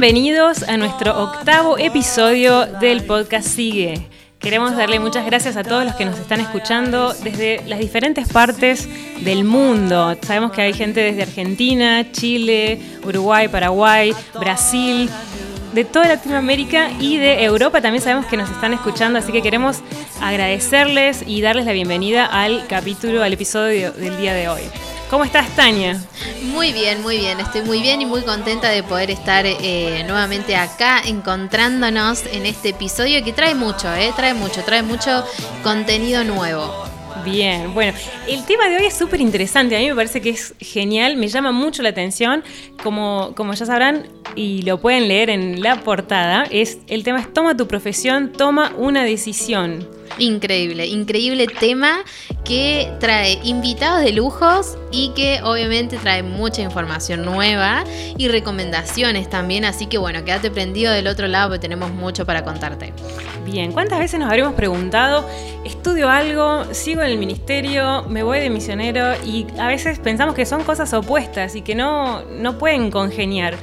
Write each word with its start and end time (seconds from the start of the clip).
Bienvenidos 0.00 0.62
a 0.62 0.76
nuestro 0.76 1.24
octavo 1.24 1.76
episodio 1.76 2.66
del 2.66 3.02
podcast 3.04 3.48
Sigue. 3.48 4.06
Queremos 4.38 4.76
darle 4.76 5.00
muchas 5.00 5.26
gracias 5.26 5.56
a 5.56 5.64
todos 5.64 5.84
los 5.84 5.96
que 5.96 6.04
nos 6.04 6.16
están 6.20 6.38
escuchando 6.38 7.12
desde 7.24 7.64
las 7.66 7.80
diferentes 7.80 8.28
partes 8.28 8.88
del 9.24 9.42
mundo. 9.42 10.16
Sabemos 10.22 10.52
que 10.52 10.62
hay 10.62 10.72
gente 10.72 11.00
desde 11.00 11.24
Argentina, 11.24 12.12
Chile, 12.12 12.80
Uruguay, 13.04 13.48
Paraguay, 13.48 14.14
Brasil, 14.38 15.10
de 15.74 15.84
toda 15.84 16.06
Latinoamérica 16.06 16.92
y 17.00 17.16
de 17.16 17.42
Europa 17.42 17.80
también 17.80 18.00
sabemos 18.00 18.26
que 18.26 18.36
nos 18.36 18.48
están 18.48 18.74
escuchando, 18.74 19.18
así 19.18 19.32
que 19.32 19.42
queremos 19.42 19.80
agradecerles 20.22 21.24
y 21.26 21.40
darles 21.40 21.66
la 21.66 21.72
bienvenida 21.72 22.24
al 22.24 22.68
capítulo, 22.68 23.24
al 23.24 23.32
episodio 23.32 23.90
del 23.90 24.16
día 24.16 24.32
de 24.32 24.48
hoy. 24.48 24.62
¿Cómo 25.10 25.24
estás, 25.24 25.48
Tania? 25.56 25.98
Muy 26.42 26.72
bien, 26.72 27.00
muy 27.00 27.16
bien. 27.16 27.40
Estoy 27.40 27.62
muy 27.62 27.80
bien 27.80 28.02
y 28.02 28.06
muy 28.06 28.20
contenta 28.22 28.68
de 28.68 28.82
poder 28.82 29.10
estar 29.10 29.46
eh, 29.46 30.04
nuevamente 30.06 30.54
acá 30.54 31.00
encontrándonos 31.00 32.26
en 32.26 32.44
este 32.44 32.70
episodio 32.70 33.24
que 33.24 33.32
trae 33.32 33.54
mucho, 33.54 33.92
eh, 33.94 34.12
trae 34.14 34.34
mucho, 34.34 34.62
trae 34.64 34.82
mucho 34.82 35.24
contenido 35.62 36.24
nuevo. 36.24 36.84
Bien, 37.24 37.72
bueno, 37.72 37.94
el 38.28 38.44
tema 38.44 38.68
de 38.68 38.76
hoy 38.76 38.84
es 38.84 38.94
súper 38.94 39.20
interesante, 39.20 39.76
a 39.76 39.80
mí 39.80 39.88
me 39.88 39.94
parece 39.94 40.20
que 40.20 40.30
es 40.30 40.54
genial, 40.60 41.16
me 41.16 41.28
llama 41.28 41.52
mucho 41.52 41.82
la 41.82 41.88
atención, 41.88 42.44
como, 42.82 43.32
como 43.34 43.54
ya 43.54 43.66
sabrán 43.66 44.08
y 44.36 44.62
lo 44.62 44.78
pueden 44.80 45.08
leer 45.08 45.30
en 45.30 45.60
la 45.62 45.80
portada, 45.82 46.44
es 46.50 46.78
el 46.86 47.02
tema 47.02 47.20
es 47.20 47.32
toma 47.32 47.56
tu 47.56 47.66
profesión, 47.66 48.32
toma 48.32 48.72
una 48.76 49.04
decisión. 49.04 49.97
Increíble, 50.18 50.86
increíble 50.86 51.46
tema 51.46 52.00
que 52.44 52.90
trae 52.98 53.38
invitados 53.44 54.02
de 54.02 54.12
lujos 54.12 54.76
y 54.90 55.10
que 55.10 55.40
obviamente 55.42 55.96
trae 55.98 56.22
mucha 56.22 56.62
información 56.62 57.24
nueva 57.24 57.84
y 58.16 58.28
recomendaciones 58.28 59.28
también, 59.30 59.64
así 59.64 59.86
que 59.86 59.98
bueno, 59.98 60.24
quédate 60.24 60.50
prendido 60.50 60.92
del 60.92 61.06
otro 61.06 61.28
lado 61.28 61.50
porque 61.50 61.60
tenemos 61.60 61.92
mucho 61.92 62.26
para 62.26 62.44
contarte. 62.44 62.92
Bien, 63.44 63.72
¿cuántas 63.72 63.98
veces 63.98 64.18
nos 64.18 64.28
habremos 64.28 64.54
preguntado, 64.54 65.28
estudio 65.64 66.08
algo, 66.08 66.64
sigo 66.72 67.02
en 67.02 67.10
el 67.10 67.18
ministerio, 67.18 68.04
me 68.08 68.22
voy 68.22 68.40
de 68.40 68.50
misionero 68.50 69.14
y 69.24 69.46
a 69.58 69.68
veces 69.68 69.98
pensamos 69.98 70.34
que 70.34 70.46
son 70.46 70.64
cosas 70.64 70.92
opuestas 70.92 71.54
y 71.54 71.62
que 71.62 71.74
no, 71.74 72.22
no 72.24 72.58
pueden 72.58 72.90
congeniar? 72.90 73.56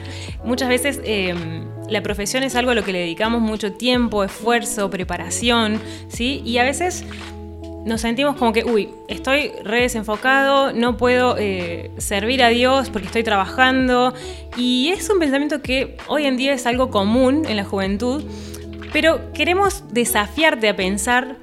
Muchas 0.44 0.70
veces... 0.70 1.02
Em, 1.04 1.75
la 1.90 2.02
profesión 2.02 2.44
es 2.44 2.56
algo 2.56 2.72
a 2.72 2.76
lo 2.76 2.84
que 2.84 2.92
le 2.92 3.00
dedicamos 3.00 3.42
mucho 3.42 3.74
tiempo, 3.74 4.24
esfuerzo, 4.24 4.90
preparación, 4.90 5.80
¿sí? 6.08 6.42
Y 6.46 6.58
a 6.58 6.64
veces 6.64 7.06
nos 7.86 8.02
sentimos 8.02 8.36
como 8.36 8.52
que, 8.52 8.64
uy, 8.64 8.90
estoy 9.08 9.52
re 9.64 9.82
desenfocado, 9.82 10.74
no 10.74 10.98
puedo 10.98 11.36
eh, 11.38 11.92
servir 11.98 12.44
a 12.44 12.50
Dios 12.50 12.90
porque 12.90 13.08
estoy 13.08 13.24
trabajando. 13.24 14.14
Y 14.58 14.90
es 14.90 15.08
un 15.10 15.20
pensamiento 15.20 15.62
que 15.62 15.96
hoy 16.08 16.26
en 16.26 16.36
día 16.36 16.54
es 16.54 16.66
algo 16.66 16.90
común 16.90 17.44
en 17.48 17.58
la 17.58 17.64
juventud, 17.64 18.24
pero 18.92 19.32
queremos 19.34 19.84
desafiarte 19.92 20.68
a 20.68 20.76
pensar 20.76 21.38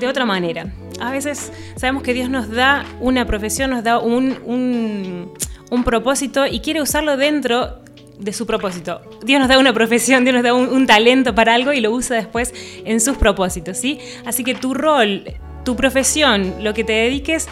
de 0.00 0.08
otra 0.08 0.24
manera. 0.24 0.72
A 0.98 1.10
veces 1.10 1.52
sabemos 1.76 2.02
que 2.02 2.14
Dios 2.14 2.30
nos 2.30 2.50
da 2.50 2.86
una 3.00 3.26
profesión, 3.26 3.70
nos 3.70 3.84
da 3.84 3.98
un, 3.98 4.38
un, 4.46 5.32
un 5.70 5.84
propósito 5.84 6.46
y 6.46 6.60
quiere 6.60 6.80
usarlo 6.80 7.18
dentro 7.18 7.81
de 8.18 8.32
su 8.32 8.46
propósito. 8.46 9.00
Dios 9.22 9.40
nos 9.40 9.48
da 9.48 9.58
una 9.58 9.72
profesión, 9.72 10.24
Dios 10.24 10.34
nos 10.34 10.42
da 10.42 10.54
un, 10.54 10.86
talento 10.86 11.34
para 11.34 11.54
algo 11.54 11.72
y 11.72 11.80
lo 11.80 11.90
usa 11.90 12.16
después 12.16 12.52
en 12.84 13.00
sus 13.00 13.16
propósitos, 13.16 13.76
¿sí? 13.78 13.98
Así 14.24 14.44
que 14.44 14.54
tu 14.54 14.74
rol, 14.74 15.24
tu 15.64 15.76
profesión, 15.76 16.54
lo 16.60 16.74
que 16.74 16.84
te 16.84 16.92
dediques, 16.92 17.48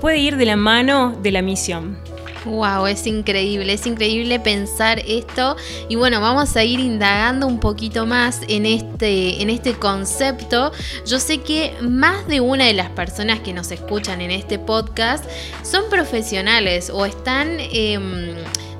puede 0.00 0.18
ir 0.18 0.36
de 0.36 0.44
la 0.44 0.56
mano 0.56 1.16
de 1.22 1.32
la 1.32 1.42
misión. 1.42 1.98
Wow, 2.44 2.86
es 2.86 3.06
increíble, 3.06 3.72
es 3.72 3.84
increíble 3.84 4.38
pensar 4.38 5.00
esto 5.06 5.56
y 5.88 5.96
bueno, 5.96 6.20
vamos 6.20 6.56
a 6.56 6.64
ir 6.64 6.78
indagando 6.78 7.46
un 7.46 7.58
poquito 7.58 8.06
más 8.06 8.40
en 8.48 8.64
este, 8.64 9.42
en 9.42 9.50
este 9.50 9.74
concepto. 9.74 10.72
Yo 11.04 11.18
sé 11.18 11.38
que 11.38 11.74
más 11.82 12.26
de 12.28 12.40
una 12.40 12.64
de 12.64 12.74
las 12.74 12.90
personas 12.90 13.40
que 13.40 13.52
nos 13.52 13.70
escuchan 13.72 14.20
en 14.20 14.30
este 14.30 14.58
podcast 14.58 15.24
son 15.62 15.90
profesionales 15.90 16.90
o 16.90 17.04
están... 17.04 17.58
Em, 17.58 18.36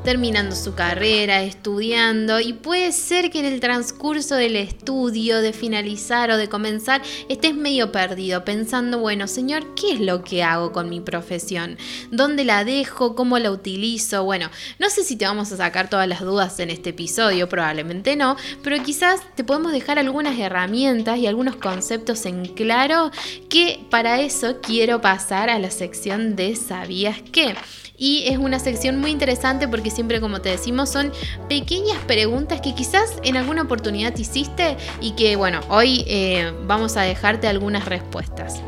terminando 0.09 0.57
su 0.57 0.75
carrera, 0.75 1.43
estudiando 1.43 2.41
y 2.41 2.55
puede 2.55 2.93
ser 2.93 3.31
que 3.31 3.41
en 3.41 3.45
el 3.45 3.61
transcurso 3.61 4.37
del 4.37 4.57
estudio, 4.57 5.43
de 5.43 5.53
finalizar 5.53 6.31
o 6.31 6.39
de 6.39 6.49
comenzar, 6.49 7.03
estés 7.29 7.55
medio 7.55 7.93
perdido 7.93 8.43
pensando, 8.43 9.01
bueno, 9.01 9.27
señor, 9.29 9.75
¿qué 9.75 9.93
es 9.93 10.01
lo 10.01 10.25
que 10.25 10.43
hago 10.43 10.73
con 10.73 10.89
mi 10.89 11.03
profesión? 11.03 11.77
¿Dónde 12.11 12.47
la 12.47 12.65
dejo? 12.65 13.15
¿Cómo 13.15 13.39
la 13.39 13.51
utilizo? 13.51 14.25
Bueno, 14.25 14.49
no 14.79 14.89
sé 14.89 15.05
si 15.05 15.17
te 15.17 15.27
vamos 15.27 15.53
a 15.53 15.59
sacar 15.59 15.91
todas 15.91 16.09
las 16.09 16.21
dudas 16.21 16.59
en 16.59 16.71
este 16.71 16.89
episodio, 16.89 17.47
probablemente 17.51 18.17
no, 18.17 18.39
pero 18.65 18.83
quizás 18.83 19.21
te 19.35 19.45
podemos 19.45 19.73
dejar 19.73 19.99
algunas 19.99 20.39
herramientas 20.39 21.19
y 21.19 21.27
algunos 21.27 21.57
conceptos 21.57 22.25
en 22.25 22.47
claro 22.47 23.11
que 23.51 23.85
para 23.91 24.23
eso 24.23 24.63
quiero 24.63 25.03
pasar 25.03 25.51
a 25.51 25.59
la 25.59 25.71
sección 25.71 26.35
de 26.35 26.57
¿sabías 26.57 27.19
qué? 27.31 27.55
Y 27.99 28.29
es 28.29 28.39
una 28.39 28.61
sección 28.61 28.99
muy 28.99 29.11
interesante 29.11 29.67
porque 29.67 29.91
siempre 29.91 30.21
como 30.21 30.41
te 30.41 30.51
decimos 30.51 30.89
son 30.89 31.13
pequeñas 31.49 31.99
preguntas 32.07 32.61
que 32.61 32.75
quizás 32.75 33.17
en 33.25 33.37
alguna 33.37 33.63
oportunidad 33.63 34.15
te 34.15 34.23
hiciste 34.23 34.77
y 35.01 35.13
que 35.13 35.37
bueno, 35.37 35.61
hoy 35.69 36.05
eh, 36.07 36.53
vamos 36.67 36.97
a 36.97 37.03
dejarte 37.03 37.49
algunas 37.49 37.85
respuestas. 37.87 38.63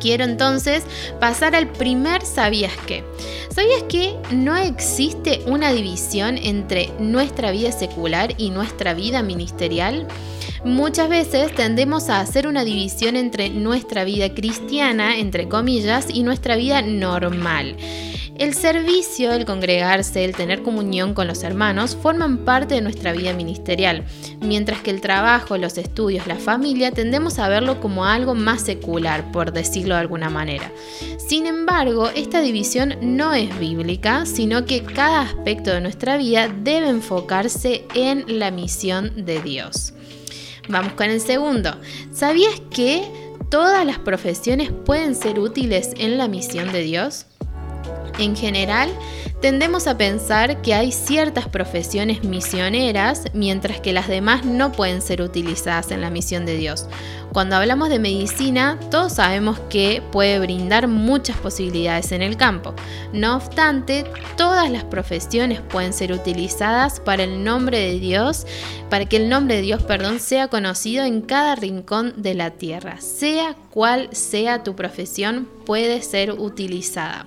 Quiero 0.00 0.24
entonces 0.24 0.84
pasar 1.20 1.54
al 1.54 1.68
primer 1.68 2.22
¿sabías 2.22 2.72
qué? 2.86 3.04
¿Sabías 3.50 3.82
que 3.84 4.14
no 4.30 4.54
existe 4.56 5.40
una 5.46 5.72
división 5.72 6.36
entre 6.38 6.90
nuestra 6.98 7.50
vida 7.50 7.72
secular 7.72 8.34
y 8.36 8.50
nuestra 8.50 8.92
vida 8.92 9.22
ministerial? 9.22 10.06
Muchas 10.64 11.08
veces 11.08 11.54
tendemos 11.54 12.10
a 12.10 12.20
hacer 12.20 12.46
una 12.46 12.64
división 12.64 13.16
entre 13.16 13.48
nuestra 13.48 14.04
vida 14.04 14.34
cristiana, 14.34 15.16
entre 15.18 15.48
comillas, 15.48 16.08
y 16.12 16.22
nuestra 16.22 16.56
vida 16.56 16.82
normal. 16.82 17.76
El 18.38 18.52
servicio, 18.52 19.32
el 19.32 19.46
congregarse, 19.46 20.22
el 20.22 20.36
tener 20.36 20.62
comunión 20.62 21.14
con 21.14 21.26
los 21.26 21.42
hermanos 21.42 21.96
forman 21.96 22.38
parte 22.38 22.74
de 22.74 22.82
nuestra 22.82 23.12
vida 23.12 23.32
ministerial, 23.32 24.04
mientras 24.42 24.82
que 24.82 24.90
el 24.90 25.00
trabajo, 25.00 25.56
los 25.56 25.78
estudios, 25.78 26.26
la 26.26 26.36
familia 26.36 26.90
tendemos 26.90 27.38
a 27.38 27.48
verlo 27.48 27.80
como 27.80 28.04
algo 28.04 28.34
más 28.34 28.60
secular, 28.60 29.32
por 29.32 29.54
decirlo 29.54 29.94
de 29.94 30.02
alguna 30.02 30.28
manera. 30.28 30.70
Sin 31.16 31.46
embargo, 31.46 32.10
esta 32.14 32.42
división 32.42 32.96
no 33.00 33.32
es 33.32 33.58
bíblica, 33.58 34.26
sino 34.26 34.66
que 34.66 34.82
cada 34.82 35.22
aspecto 35.22 35.72
de 35.72 35.80
nuestra 35.80 36.18
vida 36.18 36.48
debe 36.48 36.90
enfocarse 36.90 37.86
en 37.94 38.38
la 38.38 38.50
misión 38.50 39.24
de 39.24 39.40
Dios. 39.40 39.94
Vamos 40.68 40.92
con 40.92 41.08
el 41.08 41.22
segundo. 41.22 41.74
¿Sabías 42.12 42.60
que 42.70 43.02
todas 43.50 43.86
las 43.86 43.98
profesiones 43.98 44.70
pueden 44.84 45.14
ser 45.14 45.38
útiles 45.38 45.92
en 45.96 46.18
la 46.18 46.28
misión 46.28 46.70
de 46.70 46.82
Dios? 46.82 47.24
En 48.18 48.36
general, 48.36 48.90
tendemos 49.40 49.86
a 49.86 49.98
pensar 49.98 50.62
que 50.62 50.74
hay 50.74 50.92
ciertas 50.92 51.48
profesiones 51.48 52.24
misioneras, 52.24 53.24
mientras 53.34 53.80
que 53.80 53.92
las 53.92 54.08
demás 54.08 54.44
no 54.44 54.72
pueden 54.72 55.02
ser 55.02 55.22
utilizadas 55.22 55.90
en 55.90 56.00
la 56.00 56.10
misión 56.10 56.46
de 56.46 56.56
Dios. 56.56 56.86
Cuando 57.32 57.56
hablamos 57.56 57.90
de 57.90 57.98
medicina, 57.98 58.78
todos 58.90 59.14
sabemos 59.14 59.58
que 59.68 60.02
puede 60.10 60.38
brindar 60.38 60.88
muchas 60.88 61.36
posibilidades 61.36 62.12
en 62.12 62.22
el 62.22 62.36
campo. 62.38 62.74
No 63.12 63.36
obstante, 63.36 64.04
todas 64.38 64.70
las 64.70 64.84
profesiones 64.84 65.60
pueden 65.60 65.92
ser 65.92 66.12
utilizadas 66.12 66.98
para 66.98 67.24
el 67.24 67.44
nombre 67.44 67.78
de 67.78 67.98
Dios, 67.98 68.46
para 68.88 69.04
que 69.04 69.16
el 69.16 69.28
nombre 69.28 69.56
de 69.56 69.62
Dios, 69.62 69.82
perdón, 69.82 70.18
sea 70.18 70.48
conocido 70.48 71.04
en 71.04 71.20
cada 71.20 71.56
rincón 71.56 72.14
de 72.16 72.34
la 72.34 72.52
tierra. 72.52 73.00
Sea 73.02 73.54
cual 73.70 74.08
sea 74.12 74.62
tu 74.62 74.74
profesión, 74.74 75.46
puede 75.66 76.00
ser 76.00 76.32
utilizada. 76.32 77.26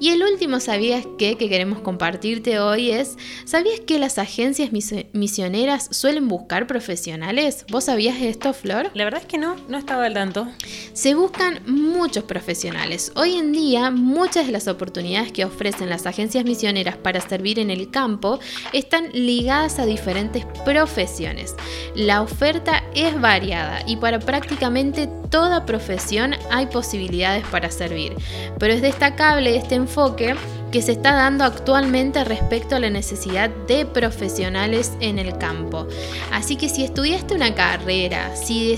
Y 0.00 0.10
el 0.10 0.22
último 0.22 0.60
sabías 0.60 1.06
que 1.18 1.36
que 1.36 1.48
queremos 1.48 1.80
compartirte 1.80 2.60
hoy 2.60 2.90
es, 2.90 3.16
¿sabías 3.44 3.80
que 3.80 3.98
las 3.98 4.18
agencias 4.18 4.70
misioneras 5.12 5.88
suelen 5.90 6.28
buscar 6.28 6.66
profesionales? 6.66 7.64
¿Vos 7.70 7.84
sabías 7.84 8.20
esto, 8.20 8.52
Flor? 8.52 8.90
La 8.94 9.04
verdad 9.04 9.22
es 9.22 9.26
que 9.26 9.38
no, 9.38 9.56
no 9.68 9.78
estaba 9.78 10.06
al 10.06 10.14
tanto. 10.14 10.48
Se 10.92 11.14
buscan 11.14 11.60
muchos 11.66 12.24
profesionales. 12.24 13.12
Hoy 13.16 13.34
en 13.34 13.52
día, 13.52 13.90
muchas 13.90 14.46
de 14.46 14.52
las 14.52 14.68
oportunidades 14.68 15.32
que 15.32 15.44
ofrecen 15.44 15.88
las 15.88 16.06
agencias 16.06 16.44
misioneras 16.44 16.96
para 16.96 17.20
servir 17.20 17.58
en 17.58 17.70
el 17.70 17.90
campo 17.90 18.40
están 18.72 19.10
ligadas 19.12 19.78
a 19.78 19.86
diferentes 19.86 20.44
profesiones. 20.64 21.54
La 21.94 22.22
oferta 22.22 22.82
es 22.94 23.20
variada 23.20 23.82
y 23.86 23.96
para 23.96 24.18
prácticamente 24.18 25.08
toda 25.30 25.66
profesión 25.66 26.34
hay 26.50 26.66
posibilidades 26.66 27.44
para 27.46 27.70
servir, 27.70 28.14
pero 28.58 28.72
es 28.72 28.82
destacable 28.82 29.56
este 29.58 29.74
enfoque 29.74 30.34
que 30.70 30.82
se 30.82 30.92
está 30.92 31.14
dando 31.14 31.44
actualmente 31.44 32.24
respecto 32.24 32.76
a 32.76 32.80
la 32.80 32.90
necesidad 32.90 33.50
de 33.66 33.86
profesionales 33.86 34.92
en 35.00 35.18
el 35.18 35.36
campo. 35.38 35.86
Así 36.32 36.56
que 36.56 36.68
si 36.68 36.84
estudiaste 36.84 37.34
una 37.34 37.54
carrera, 37.54 38.34
si, 38.36 38.76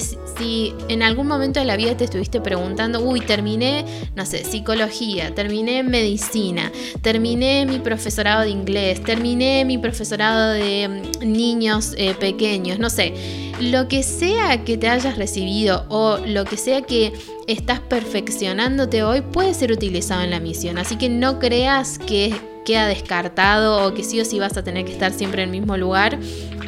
en 0.88 1.02
algún 1.02 1.26
momento 1.26 1.60
de 1.60 1.66
la 1.66 1.76
vida 1.76 1.96
te 1.96 2.04
estuviste 2.04 2.40
preguntando, 2.40 3.00
uy, 3.00 3.20
terminé, 3.20 3.84
no 4.14 4.24
sé, 4.24 4.44
psicología, 4.44 5.34
terminé 5.34 5.82
medicina, 5.82 6.72
terminé 7.02 7.66
mi 7.66 7.78
profesorado 7.78 8.42
de 8.42 8.50
inglés, 8.50 9.02
terminé 9.02 9.64
mi 9.64 9.78
profesorado 9.78 10.52
de 10.52 10.88
mm, 11.20 11.32
niños 11.32 11.94
eh, 11.98 12.14
pequeños, 12.14 12.78
no 12.78 12.88
sé, 12.88 13.14
lo 13.60 13.88
que 13.88 14.02
sea 14.02 14.64
que 14.64 14.78
te 14.78 14.88
hayas 14.88 15.18
recibido 15.18 15.84
o 15.88 16.18
lo 16.24 16.44
que 16.44 16.56
sea 16.56 16.80
que 16.82 17.12
estás 17.46 17.80
perfeccionándote 17.80 19.02
hoy 19.02 19.20
puede 19.20 19.54
ser 19.54 19.72
utilizado 19.72 20.22
en 20.22 20.30
la 20.30 20.40
misión. 20.40 20.78
Así 20.78 20.96
que 20.96 21.08
no 21.08 21.38
creas 21.38 21.79
que 21.98 22.34
queda 22.64 22.86
descartado 22.86 23.86
o 23.86 23.94
que 23.94 24.04
sí 24.04 24.20
o 24.20 24.24
sí 24.24 24.38
vas 24.38 24.56
a 24.56 24.62
tener 24.62 24.84
que 24.84 24.92
estar 24.92 25.12
siempre 25.12 25.42
en 25.42 25.48
el 25.48 25.60
mismo 25.60 25.76
lugar. 25.76 26.18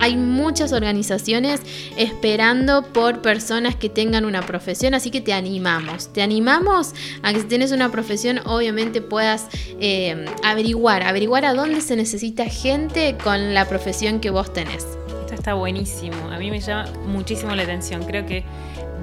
Hay 0.00 0.17
muchas 0.17 0.73
organizaciones 0.73 1.61
esperando 1.97 2.82
por 2.82 3.23
personas 3.23 3.76
que 3.76 3.88
tengan 3.88 4.25
una 4.25 4.43
profesión, 4.43 4.94
así 4.94 5.11
que 5.11 5.20
te 5.20 5.32
animamos. 5.32 6.12
Te 6.12 6.23
animamos 6.23 6.94
a 7.23 7.32
que 7.32 7.41
si 7.41 7.47
tienes 7.47 7.73
una 7.73 7.91
profesión, 7.91 8.41
obviamente 8.47 9.00
puedas 9.00 9.49
eh, 9.81 10.25
averiguar, 10.43 11.03
averiguar 11.03 11.44
a 11.44 11.55
dónde 11.55 11.81
se 11.82 11.94
necesita 11.94 12.47
gente 12.47 13.17
con 13.23 13.55
la 13.55 13.69
profesión 13.69 14.20
que 14.20 14.31
vos 14.31 14.53
tenés. 14.53 14.87
Esto 15.20 15.35
está 15.35 15.55
buenísimo. 15.55 16.31
A 16.31 16.38
mí 16.38 16.50
me 16.50 16.61
llama 16.61 16.91
muchísimo 17.06 17.55
la 17.55 17.62
atención. 17.62 18.03
Creo 18.05 18.26
que 18.26 18.44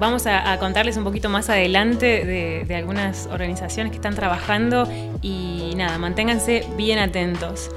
vamos 0.00 0.26
a, 0.26 0.58
contarles 0.58 0.96
un 0.96 1.04
poquito 1.04 1.28
más 1.28 1.50
adelante 1.50 2.24
de, 2.66 2.74
algunas 2.74 3.26
organizaciones 3.26 3.90
que 3.90 3.96
están 3.96 4.14
trabajando 4.14 4.88
y 5.20 5.74
nada, 5.76 5.98
manténganse 5.98 6.66
bien 6.76 6.98
atentos. 6.98 7.70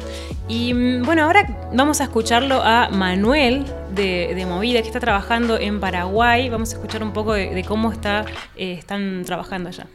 Y 0.48 0.74
mm, 0.74 1.04
bueno, 1.04 1.24
ahora 1.24 1.70
vamos 1.74 2.00
a 2.00 2.06
escucharlo 2.06 2.62
a 2.64 2.90
Manuel 2.90 3.66
de, 3.94 4.46
Movida, 4.48 4.81
que 4.81 4.88
está 4.88 5.02
trabajando 5.02 5.60
en 5.60 5.81
Paraguay. 5.81 6.50
Vamos 6.50 6.72
a 6.72 6.78
escuchar 6.78 7.04
un 7.04 7.12
poco 7.12 7.34
de, 7.34 7.64
cómo 7.68 7.92
está, 7.92 8.25
eh, 8.56 8.74
están 8.74 9.24
trabajando 9.25 9.70
allá. 9.70 9.88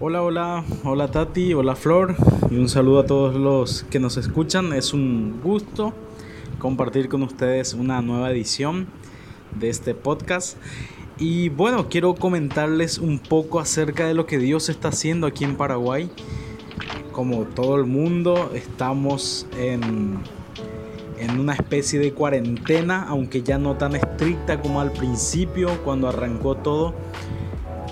Hola, 0.00 0.22
hola, 0.22 0.64
hola 0.84 1.10
Tati, 1.10 1.54
hola 1.54 1.74
Flor 1.74 2.14
y 2.50 2.56
un 2.56 2.68
saludo 2.68 3.00
a 3.00 3.06
todos 3.06 3.34
los 3.34 3.84
que 3.84 4.00
nos 4.00 4.16
escuchan. 4.16 4.72
Es 4.72 4.92
un 4.92 5.40
gusto 5.42 5.92
compartir 6.58 7.08
con 7.08 7.22
ustedes 7.22 7.74
una 7.74 8.00
nueva 8.02 8.30
edición 8.30 8.88
de 9.58 9.68
este 9.68 9.94
podcast. 9.94 10.56
Y 11.18 11.48
bueno, 11.48 11.88
quiero 11.88 12.14
comentarles 12.14 12.98
un 12.98 13.18
poco 13.18 13.58
acerca 13.58 14.06
de 14.06 14.14
lo 14.14 14.26
que 14.26 14.38
Dios 14.38 14.68
está 14.68 14.88
haciendo 14.88 15.26
aquí 15.26 15.44
en 15.44 15.56
Paraguay. 15.56 16.10
Como 17.12 17.42
todo 17.42 17.76
el 17.76 17.86
mundo, 17.86 18.52
estamos 18.54 19.46
en, 19.58 20.18
en 21.18 21.40
una 21.40 21.54
especie 21.54 21.98
de 21.98 22.12
cuarentena, 22.12 23.04
aunque 23.08 23.42
ya 23.42 23.58
no 23.58 23.76
tan 23.76 23.96
estricta 23.96 24.60
como 24.60 24.80
al 24.80 24.92
principio, 24.92 25.82
cuando 25.84 26.08
arrancó 26.08 26.54
todo. 26.54 26.94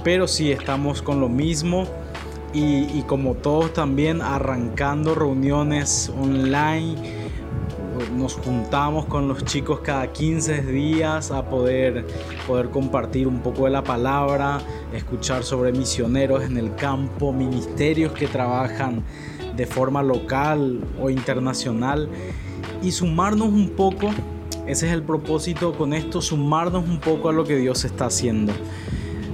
Pero 0.05 0.29
sí 0.29 0.53
estamos 0.53 1.03
con 1.03 1.21
lo 1.21 1.29
mismo. 1.29 1.89
Y, 2.53 2.85
y 2.97 3.05
como 3.09 3.35
todos 3.35 3.73
también 3.73 4.23
arrancando 4.23 5.17
reuniones 5.17 6.13
online 6.17 7.16
nos 8.17 8.35
juntamos 8.35 9.07
con 9.07 9.29
los 9.29 9.45
chicos 9.45 9.81
cada 9.81 10.13
15 10.13 10.63
días 10.63 11.31
a 11.31 11.49
poder, 11.49 12.07
poder 12.47 12.71
compartir 12.71 13.29
un 13.29 13.41
poco 13.41 13.65
de 13.65 13.71
la 13.71 13.85
palabra, 13.85 14.61
escuchar 14.93 15.45
sobre 15.45 15.73
misioneros 15.73 16.45
en 16.45 16.57
el 16.57 16.75
campo, 16.75 17.33
ministerios 17.33 18.13
que 18.13 18.27
trabajan 18.27 19.03
de 19.57 19.67
forma 19.67 20.03
local 20.03 20.81
o 21.01 21.11
internacional 21.11 22.09
y 22.83 22.91
sumarnos 22.91 23.49
un 23.49 23.71
poco, 23.71 24.11
ese 24.67 24.87
es 24.87 24.93
el 24.93 25.03
propósito 25.03 25.75
con 25.75 25.93
esto, 25.93 26.21
sumarnos 26.21 26.85
un 26.85 26.99
poco 26.99 27.29
a 27.29 27.33
lo 27.33 27.45
que 27.45 27.57
Dios 27.57 27.85
está 27.85 28.07
haciendo. 28.07 28.53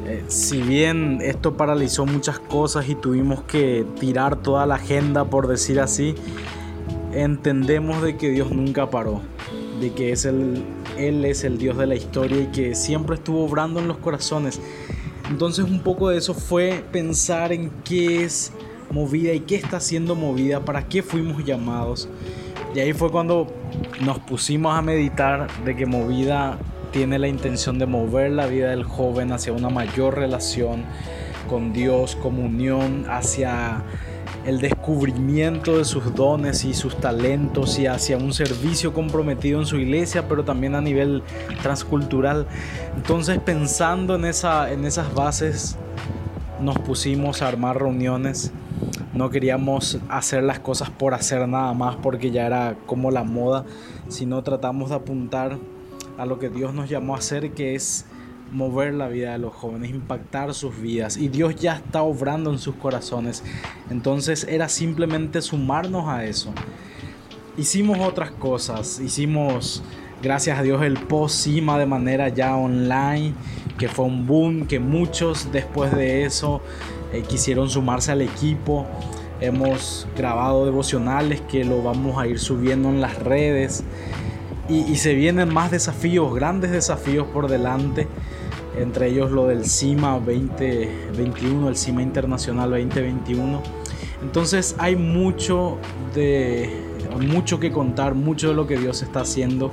Eh, 0.06 0.24
si 0.26 0.60
bien 0.60 1.20
esto 1.22 1.56
paralizó 1.56 2.06
muchas 2.06 2.38
cosas 2.38 2.88
y 2.88 2.94
tuvimos 2.94 3.42
que 3.44 3.86
tirar 3.98 4.36
toda 4.36 4.66
la 4.66 4.74
agenda, 4.74 5.24
por 5.24 5.46
decir 5.46 5.80
así, 5.80 6.14
entendemos 7.12 8.02
de 8.02 8.16
que 8.16 8.30
Dios 8.30 8.50
nunca 8.50 8.90
paró, 8.90 9.20
de 9.80 9.92
que 9.92 10.12
es 10.12 10.24
el, 10.24 10.62
Él 10.98 11.24
es 11.24 11.44
el 11.44 11.58
Dios 11.58 11.76
de 11.76 11.86
la 11.86 11.94
historia 11.94 12.40
y 12.40 12.46
que 12.46 12.74
siempre 12.74 13.16
estuvo 13.16 13.44
obrando 13.44 13.80
en 13.80 13.88
los 13.88 13.98
corazones. 13.98 14.60
Entonces 15.30 15.64
un 15.64 15.80
poco 15.80 16.10
de 16.10 16.18
eso 16.18 16.34
fue 16.34 16.84
pensar 16.92 17.52
en 17.52 17.70
qué 17.84 18.24
es 18.24 18.52
movida 18.90 19.32
y 19.32 19.40
qué 19.40 19.56
está 19.56 19.80
siendo 19.80 20.14
movida, 20.14 20.64
para 20.64 20.88
qué 20.88 21.02
fuimos 21.02 21.44
llamados. 21.44 22.08
Y 22.74 22.80
ahí 22.80 22.92
fue 22.92 23.10
cuando 23.10 23.46
nos 24.04 24.18
pusimos 24.18 24.74
a 24.74 24.82
meditar 24.82 25.48
de 25.64 25.76
que 25.76 25.86
movida 25.86 26.58
tiene 26.92 27.18
la 27.18 27.28
intención 27.28 27.78
de 27.78 27.86
mover 27.86 28.30
la 28.32 28.46
vida 28.46 28.70
del 28.70 28.84
joven 28.84 29.32
hacia 29.32 29.52
una 29.52 29.70
mayor 29.70 30.16
relación 30.16 30.84
con 31.48 31.72
Dios, 31.72 32.16
comunión, 32.16 33.06
hacia 33.08 33.82
el 34.46 34.60
descubrimiento 34.60 35.78
de 35.78 35.84
sus 35.84 36.14
dones 36.14 36.64
y 36.64 36.74
sus 36.74 36.96
talentos 36.96 37.78
y 37.78 37.86
hacia 37.86 38.16
un 38.16 38.32
servicio 38.32 38.92
comprometido 38.92 39.60
en 39.60 39.66
su 39.66 39.76
iglesia, 39.76 40.28
pero 40.28 40.44
también 40.44 40.74
a 40.74 40.80
nivel 40.80 41.22
transcultural. 41.62 42.46
Entonces 42.96 43.38
pensando 43.38 44.16
en, 44.16 44.24
esa, 44.24 44.72
en 44.72 44.84
esas 44.84 45.14
bases 45.14 45.76
nos 46.60 46.78
pusimos 46.78 47.42
a 47.42 47.48
armar 47.48 47.78
reuniones. 47.78 48.52
No 49.14 49.30
queríamos 49.30 49.98
hacer 50.08 50.42
las 50.42 50.58
cosas 50.58 50.90
por 50.90 51.14
hacer 51.14 51.46
nada 51.46 51.72
más 51.74 51.96
porque 51.96 52.30
ya 52.30 52.46
era 52.46 52.76
como 52.86 53.10
la 53.10 53.24
moda, 53.24 53.64
sino 54.08 54.42
tratamos 54.42 54.90
de 54.90 54.96
apuntar 54.96 55.58
a 56.18 56.26
lo 56.26 56.38
que 56.38 56.48
Dios 56.48 56.74
nos 56.74 56.88
llamó 56.88 57.14
a 57.14 57.18
hacer, 57.18 57.52
que 57.52 57.74
es 57.74 58.06
mover 58.52 58.92
la 58.92 59.08
vida 59.08 59.32
de 59.32 59.38
los 59.38 59.54
jóvenes, 59.54 59.90
impactar 59.90 60.52
sus 60.54 60.78
vidas. 60.80 61.16
Y 61.16 61.28
Dios 61.28 61.56
ya 61.56 61.76
está 61.76 62.02
obrando 62.02 62.50
en 62.52 62.58
sus 62.58 62.74
corazones. 62.76 63.42
Entonces 63.90 64.46
era 64.48 64.68
simplemente 64.68 65.40
sumarnos 65.40 66.08
a 66.08 66.24
eso. 66.24 66.52
Hicimos 67.56 67.98
otras 68.00 68.30
cosas. 68.30 69.00
Hicimos, 69.00 69.82
gracias 70.22 70.58
a 70.58 70.62
Dios, 70.62 70.82
el 70.82 70.98
post-cima 70.98 71.78
de 71.78 71.86
manera 71.86 72.28
ya 72.28 72.54
online, 72.56 73.34
que 73.78 73.88
fue 73.88 74.04
un 74.04 74.26
boom, 74.26 74.66
que 74.66 74.78
muchos 74.78 75.50
después 75.50 75.92
de 75.92 76.24
eso 76.24 76.60
eh, 77.12 77.22
quisieron 77.26 77.70
sumarse 77.70 78.12
al 78.12 78.20
equipo. 78.20 78.86
Hemos 79.40 80.06
grabado 80.16 80.66
devocionales 80.66 81.40
que 81.40 81.64
lo 81.64 81.82
vamos 81.82 82.18
a 82.18 82.26
ir 82.26 82.38
subiendo 82.38 82.90
en 82.90 83.00
las 83.00 83.18
redes. 83.18 83.82
Y, 84.68 84.82
y 84.82 84.96
se 84.96 85.14
vienen 85.14 85.52
más 85.52 85.70
desafíos, 85.70 86.34
grandes 86.34 86.70
desafíos 86.70 87.26
por 87.26 87.48
delante 87.48 88.06
entre 88.78 89.08
ellos 89.08 89.30
lo 89.30 89.46
del 89.46 89.64
CIMA 89.64 90.12
2021, 90.18 91.68
el 91.68 91.76
CIMA 91.76 92.02
Internacional 92.02 92.70
2021. 92.70 93.62
Entonces 94.22 94.74
hay 94.78 94.96
mucho 94.96 95.78
de 96.14 96.70
mucho 97.20 97.60
que 97.60 97.70
contar, 97.70 98.14
mucho 98.14 98.48
de 98.48 98.54
lo 98.54 98.66
que 98.66 98.78
Dios 98.78 99.02
está 99.02 99.20
haciendo. 99.20 99.72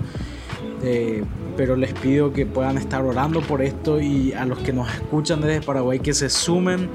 Eh, 0.84 1.24
pero 1.58 1.76
les 1.76 1.94
pido 1.94 2.32
que 2.32 2.46
puedan 2.46 2.78
estar 2.78 3.04
orando 3.04 3.42
por 3.42 3.62
esto 3.62 4.00
y 4.00 4.32
a 4.32 4.46
los 4.46 4.60
que 4.60 4.72
nos 4.72 4.90
escuchan 4.94 5.42
desde 5.42 5.62
Paraguay 5.62 6.00
que 6.00 6.14
se 6.14 6.30
sumen 6.30 6.90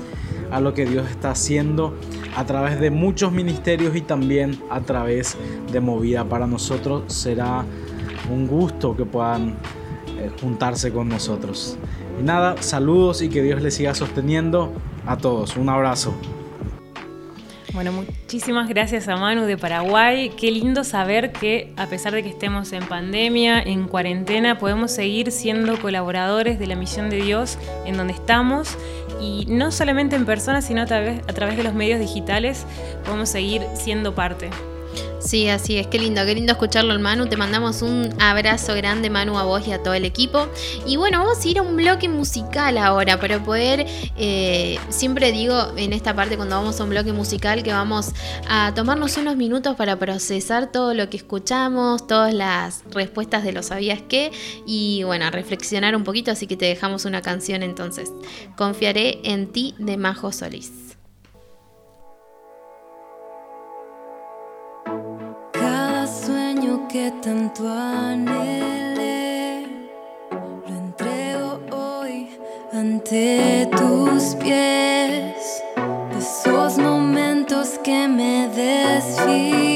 a 0.51 0.59
lo 0.59 0.73
que 0.73 0.87
Dios 0.87 1.11
está 1.11 1.33
haciendo 1.33 1.95
a 2.35 2.47
través 2.47 2.81
de 2.81 2.91
muchos 2.91 3.31
ministerios 3.31 3.95
y 3.95 4.01
también 4.01 4.59
a 4.71 4.81
través 4.81 5.37
de 5.71 5.81
movida. 5.81 6.25
Para 6.25 6.47
nosotros 6.47 7.13
será 7.13 7.65
un 8.33 8.47
gusto 8.47 8.97
que 8.97 9.05
puedan 9.05 9.57
juntarse 10.41 10.93
con 10.93 11.09
nosotros. 11.09 11.77
Y 12.21 12.23
nada, 12.23 12.61
saludos 12.63 13.23
y 13.23 13.29
que 13.29 13.43
Dios 13.43 13.63
les 13.63 13.75
siga 13.75 13.95
sosteniendo 13.95 14.73
a 15.07 15.17
todos. 15.17 15.57
Un 15.57 15.69
abrazo. 15.69 16.15
Bueno, 17.75 17.91
muchísimas 17.91 18.69
gracias 18.69 19.09
a 19.09 19.17
Manu 19.17 19.47
de 19.47 19.59
Paraguay. 19.59 20.31
Qué 20.31 20.53
lindo 20.53 20.85
saber 20.85 21.33
que 21.33 21.73
a 21.77 21.87
pesar 21.87 22.13
de 22.13 22.23
que 22.23 22.29
estemos 22.29 22.73
en 22.73 22.85
pandemia, 22.85 23.61
en 23.61 23.89
cuarentena, 23.89 24.61
podemos 24.61 24.93
seguir 24.93 25.33
siendo 25.33 25.81
colaboradores 25.81 26.61
de 26.61 26.69
la 26.69 26.77
misión 26.77 27.11
de 27.11 27.17
Dios 27.17 27.59
en 27.85 27.97
donde 27.97 28.13
estamos. 28.13 28.79
Y 29.21 29.47
no 29.49 29.73
solamente 29.73 30.15
en 30.15 30.25
persona, 30.25 30.63
sino 30.63 30.83
a 30.83 30.87
través, 30.87 31.21
a 31.23 31.33
través 31.33 31.57
de 31.57 31.65
los 31.65 31.75
medios 31.75 31.99
digitales, 31.99 32.65
podemos 33.05 33.29
seguir 33.29 33.63
siendo 33.75 34.15
parte. 34.15 34.51
Sí, 35.19 35.49
así 35.49 35.77
es, 35.77 35.87
qué 35.87 35.99
lindo, 35.99 36.25
qué 36.27 36.35
lindo 36.35 36.53
escucharlo, 36.53 36.99
Manu. 36.99 37.27
Te 37.27 37.37
mandamos 37.37 37.83
un 37.83 38.15
abrazo 38.21 38.75
grande, 38.75 39.11
Manu, 39.11 39.39
a 39.39 39.45
vos 39.45 39.67
y 39.67 39.73
a 39.73 39.83
todo 39.83 39.95
el 39.95 40.05
equipo. 40.05 40.49
Y 40.87 40.97
bueno, 40.97 41.19
vamos 41.19 41.45
a 41.45 41.49
ir 41.49 41.59
a 41.59 41.63
un 41.63 41.77
bloque 41.77 42.09
musical 42.09 42.79
ahora 42.79 43.19
para 43.19 43.43
poder, 43.43 43.87
eh, 44.17 44.79
siempre 44.91 45.33
digo 45.33 45.73
en 45.77 45.93
esta 45.93 46.15
parte 46.15 46.37
cuando 46.37 46.57
vamos 46.57 46.79
a 46.81 46.85
un 46.85 46.91
bloque 46.91 47.13
musical 47.13 47.63
que 47.63 47.73
vamos 47.73 48.13
a 48.49 48.73
tomarnos 48.75 49.17
unos 49.17 49.37
minutos 49.37 49.77
para 49.77 49.99
procesar 49.99 50.71
todo 50.71 50.95
lo 50.95 51.09
que 51.09 51.17
escuchamos, 51.17 52.07
todas 52.07 52.35
las 52.35 52.85
respuestas 52.91 53.45
de 53.45 53.53
lo 53.53 53.63
sabías 53.63 54.03
que 54.03 54.31
y 54.67 55.03
bueno, 55.05 55.31
reflexionar 55.31 55.97
un 55.97 56.05
poquito, 56.05 56.31
así 56.31 56.47
que 56.47 56.57
te 56.57 56.67
dejamos 56.67 57.05
una 57.05 57.23
canción 57.23 57.63
entonces. 57.63 58.13
Confiaré 58.57 59.21
en 59.25 59.49
ti 59.49 59.75
de 59.79 59.97
Majo 59.97 60.33
Solís. 60.33 60.84
Tanto 66.95 67.69
anhelé, 67.69 69.67
lo 70.31 70.75
entrego 70.77 71.59
hoy 71.73 72.29
ante 72.73 73.69
tus 73.77 74.37
pies. 74.37 75.61
Esos 76.17 76.79
momentos 76.79 77.81
que 77.83 78.07
me 78.07 78.49
desfié, 78.49 79.73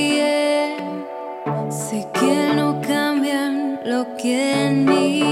sé 1.68 2.06
que 2.14 2.54
no 2.54 2.80
cambian 2.82 3.80
lo 3.84 4.16
que 4.16 4.66
en 4.66 4.84
mí. 4.84 5.28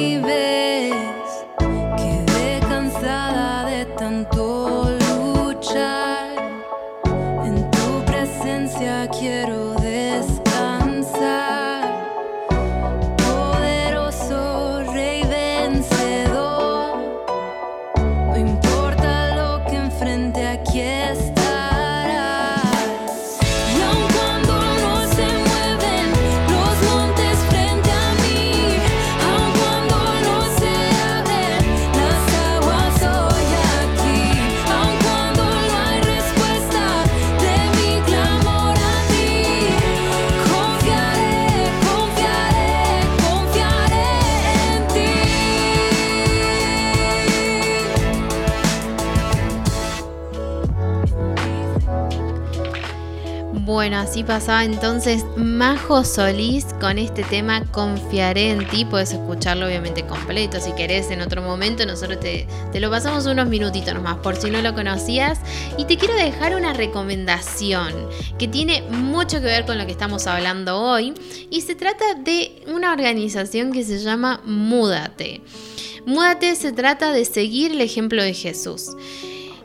Así 54.07 54.23
pasaba 54.23 54.63
entonces 54.63 55.25
Majo 55.37 56.05
Solís 56.05 56.65
con 56.81 56.97
este 56.97 57.25
tema 57.25 57.65
Confiaré 57.73 58.51
en 58.51 58.65
ti. 58.69 58.85
Puedes 58.85 59.11
escucharlo 59.11 59.67
obviamente 59.67 60.07
completo 60.07 60.61
si 60.61 60.71
querés 60.75 61.11
en 61.11 61.21
otro 61.21 61.43
momento. 61.43 61.85
Nosotros 61.85 62.21
te, 62.21 62.47
te 62.71 62.79
lo 62.79 62.89
pasamos 62.89 63.27
unos 63.27 63.49
minutitos 63.49 63.95
nomás 63.95 64.19
por 64.19 64.37
si 64.37 64.49
no 64.49 64.63
lo 64.63 64.75
conocías. 64.75 65.41
Y 65.77 65.87
te 65.87 65.97
quiero 65.97 66.15
dejar 66.15 66.55
una 66.55 66.73
recomendación 66.73 67.93
que 68.39 68.47
tiene 68.47 68.83
mucho 68.83 69.41
que 69.41 69.47
ver 69.47 69.67
con 69.67 69.77
lo 69.77 69.87
que 69.87 69.93
estamos 69.93 70.29
hablando 70.29 70.81
hoy. 70.81 71.13
Y 71.51 71.63
se 71.63 71.75
trata 71.75 72.15
de 72.15 72.63
una 72.69 72.93
organización 72.93 73.73
que 73.73 73.83
se 73.83 73.99
llama 73.99 74.41
Múdate. 74.45 75.41
Múdate 76.05 76.55
se 76.55 76.71
trata 76.71 77.13
de 77.13 77.25
seguir 77.25 77.73
el 77.73 77.81
ejemplo 77.81 78.23
de 78.23 78.35
Jesús 78.35 78.91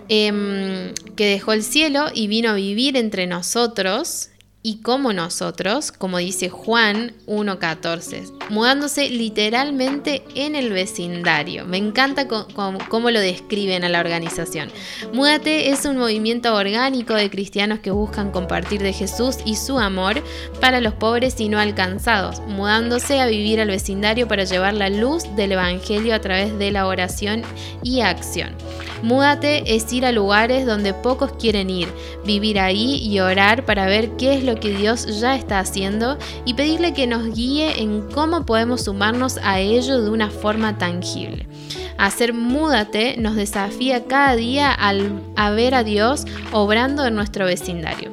em, 0.09 0.95
que 1.15 1.27
dejó 1.27 1.53
el 1.53 1.61
cielo 1.61 2.07
y 2.11 2.25
vino 2.25 2.49
a 2.49 2.53
vivir 2.55 2.97
entre 2.97 3.27
nosotros 3.27 4.29
y 4.63 4.81
como 4.81 5.11
nosotros, 5.11 5.91
como 5.91 6.19
dice 6.19 6.49
Juan 6.49 7.13
1.14, 7.25 8.49
mudándose 8.49 9.09
literalmente 9.09 10.23
en 10.35 10.55
el 10.55 10.71
vecindario. 10.71 11.65
Me 11.65 11.77
encanta 11.77 12.27
cómo 12.27 13.09
lo 13.09 13.19
describen 13.19 13.83
a 13.83 13.89
la 13.89 13.99
organización. 13.99 14.69
Múdate 15.13 15.69
es 15.71 15.85
un 15.85 15.97
movimiento 15.97 16.53
orgánico 16.53 17.15
de 17.15 17.31
cristianos 17.31 17.79
que 17.79 17.91
buscan 17.91 18.31
compartir 18.31 18.83
de 18.83 18.93
Jesús 18.93 19.37
y 19.45 19.55
su 19.55 19.79
amor 19.79 20.21
para 20.59 20.79
los 20.79 20.93
pobres 20.93 21.39
y 21.39 21.49
no 21.49 21.59
alcanzados, 21.59 22.39
mudándose 22.41 23.19
a 23.19 23.25
vivir 23.25 23.59
al 23.59 23.69
vecindario 23.69 24.27
para 24.27 24.43
llevar 24.43 24.75
la 24.75 24.89
luz 24.89 25.23
del 25.35 25.53
Evangelio 25.53 26.13
a 26.13 26.21
través 26.21 26.57
de 26.59 26.71
la 26.71 26.85
oración 26.85 27.41
y 27.81 28.01
acción. 28.01 28.55
Múdate 29.01 29.75
es 29.75 29.91
ir 29.91 30.05
a 30.05 30.11
lugares 30.11 30.67
donde 30.67 30.93
pocos 30.93 31.31
quieren 31.33 31.71
ir, 31.71 31.87
vivir 32.23 32.59
ahí 32.59 32.97
y 32.97 33.19
orar 33.19 33.65
para 33.65 33.87
ver 33.87 34.11
qué 34.17 34.35
es 34.35 34.43
lo 34.43 34.50
que 34.55 34.71
Dios 34.71 35.19
ya 35.19 35.35
está 35.35 35.59
haciendo 35.59 36.17
y 36.45 36.53
pedirle 36.53 36.93
que 36.93 37.07
nos 37.07 37.33
guíe 37.33 37.81
en 37.81 38.01
cómo 38.11 38.45
podemos 38.45 38.83
sumarnos 38.83 39.37
a 39.43 39.59
ello 39.59 40.01
de 40.01 40.09
una 40.09 40.29
forma 40.29 40.77
tangible. 40.77 41.47
Hacer 41.97 42.33
múdate 42.33 43.15
nos 43.17 43.35
desafía 43.35 44.05
cada 44.05 44.35
día 44.35 44.71
al, 44.71 45.21
ver 45.55 45.75
a 45.75 45.83
Dios 45.83 46.25
obrando 46.51 47.05
en 47.05 47.15
nuestro 47.15 47.45
vecindario. 47.45 48.11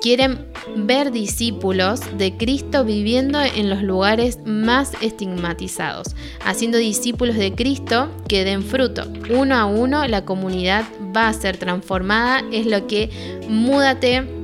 Quieren 0.00 0.46
ver 0.76 1.10
discípulos 1.10 2.00
de 2.16 2.36
Cristo 2.36 2.84
viviendo 2.84 3.40
en 3.40 3.68
los 3.68 3.82
lugares 3.82 4.38
más 4.44 4.92
estigmatizados, 5.00 6.14
haciendo 6.44 6.78
discípulos 6.78 7.36
de 7.36 7.52
Cristo 7.52 8.08
que 8.28 8.44
den 8.44 8.62
fruto. 8.62 9.02
Uno 9.30 9.56
a 9.56 9.66
uno 9.66 10.06
la 10.06 10.24
comunidad 10.24 10.84
va 11.16 11.26
a 11.26 11.32
ser 11.32 11.56
transformada, 11.56 12.44
es 12.52 12.66
lo 12.66 12.86
que 12.86 13.10
Múdate 13.48 14.37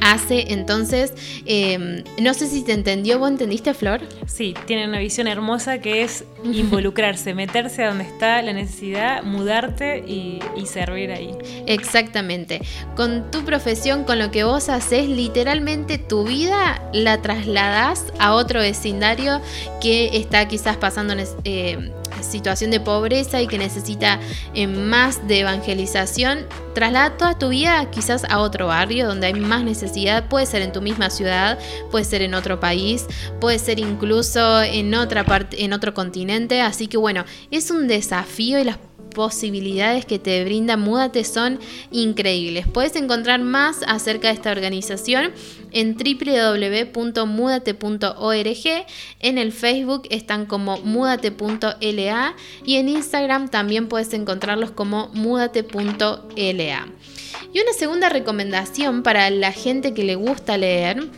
hace. 0.00 0.52
Entonces, 0.52 1.12
eh, 1.46 2.04
no 2.20 2.34
sé 2.34 2.48
si 2.48 2.62
te 2.62 2.72
entendió, 2.72 3.18
¿vos 3.18 3.30
entendiste, 3.30 3.74
Flor? 3.74 4.00
Sí, 4.26 4.54
tienen 4.66 4.90
una 4.90 4.98
visión 4.98 5.26
hermosa 5.26 5.78
que 5.78 6.02
es 6.02 6.24
involucrarse, 6.44 7.34
meterse 7.34 7.84
a 7.84 7.88
donde 7.88 8.04
está 8.04 8.40
la 8.42 8.52
necesidad, 8.52 9.22
mudarte 9.22 10.04
y, 10.06 10.40
y 10.56 10.66
servir 10.66 11.10
ahí. 11.12 11.30
Exactamente. 11.66 12.60
Con 12.94 13.30
tu 13.30 13.44
profesión, 13.44 14.04
con 14.04 14.18
lo 14.18 14.30
que 14.30 14.44
vos 14.44 14.68
haces, 14.68 15.08
literalmente 15.08 15.98
tu 15.98 16.24
vida 16.24 16.82
la 16.92 17.22
trasladás 17.22 18.12
a 18.18 18.34
otro 18.34 18.60
vecindario 18.60 19.40
que 19.80 20.16
está 20.16 20.46
quizás 20.48 20.76
pasando 20.76 21.14
eh, 21.44 21.92
situación 22.22 22.70
de 22.70 22.80
pobreza 22.80 23.40
y 23.40 23.46
que 23.46 23.58
necesita 23.58 24.20
eh, 24.54 24.66
más 24.66 25.26
de 25.26 25.40
evangelización. 25.40 26.46
Traslada 26.74 27.16
toda 27.16 27.38
tu 27.38 27.48
vida 27.48 27.90
quizás 27.90 28.24
a 28.24 28.40
otro 28.40 28.66
barrio 28.68 29.06
donde 29.06 29.26
hay 29.28 29.34
más 29.34 29.64
necesidad. 29.64 30.28
Puede 30.28 30.46
ser 30.46 30.62
en 30.62 30.72
tu 30.72 30.82
misma 30.82 31.10
ciudad, 31.10 31.58
puede 31.90 32.04
ser 32.04 32.22
en 32.22 32.34
otro 32.34 32.60
país, 32.60 33.06
puede 33.40 33.58
ser 33.58 33.78
incluso 33.78 34.62
en 34.62 34.94
otra 34.94 35.24
parte, 35.24 35.64
en 35.64 35.72
otro 35.72 35.94
continente. 35.94 36.60
Así 36.60 36.86
que 36.86 36.96
bueno, 36.96 37.24
es 37.50 37.70
un 37.70 37.88
desafío 37.88 38.58
y 38.58 38.64
las 38.64 38.78
posibilidades 39.16 40.04
que 40.04 40.18
te 40.18 40.44
brinda 40.44 40.76
Múdate 40.76 41.24
son 41.24 41.58
increíbles. 41.90 42.66
Puedes 42.66 42.96
encontrar 42.96 43.40
más 43.40 43.78
acerca 43.88 44.28
de 44.28 44.34
esta 44.34 44.52
organización 44.52 45.32
en 45.72 45.96
www.mudate.org. 45.96 48.86
En 49.20 49.38
el 49.38 49.52
Facebook 49.52 50.02
están 50.10 50.44
como 50.44 50.76
mudate.la 50.82 52.36
y 52.62 52.76
en 52.76 52.90
Instagram 52.90 53.48
también 53.48 53.88
puedes 53.88 54.12
encontrarlos 54.12 54.72
como 54.72 55.08
mudate.la. 55.14 56.86
Y 57.54 57.60
una 57.60 57.72
segunda 57.72 58.10
recomendación 58.10 59.02
para 59.02 59.30
la 59.30 59.50
gente 59.50 59.94
que 59.94 60.04
le 60.04 60.16
gusta 60.16 60.58
leer. 60.58 61.08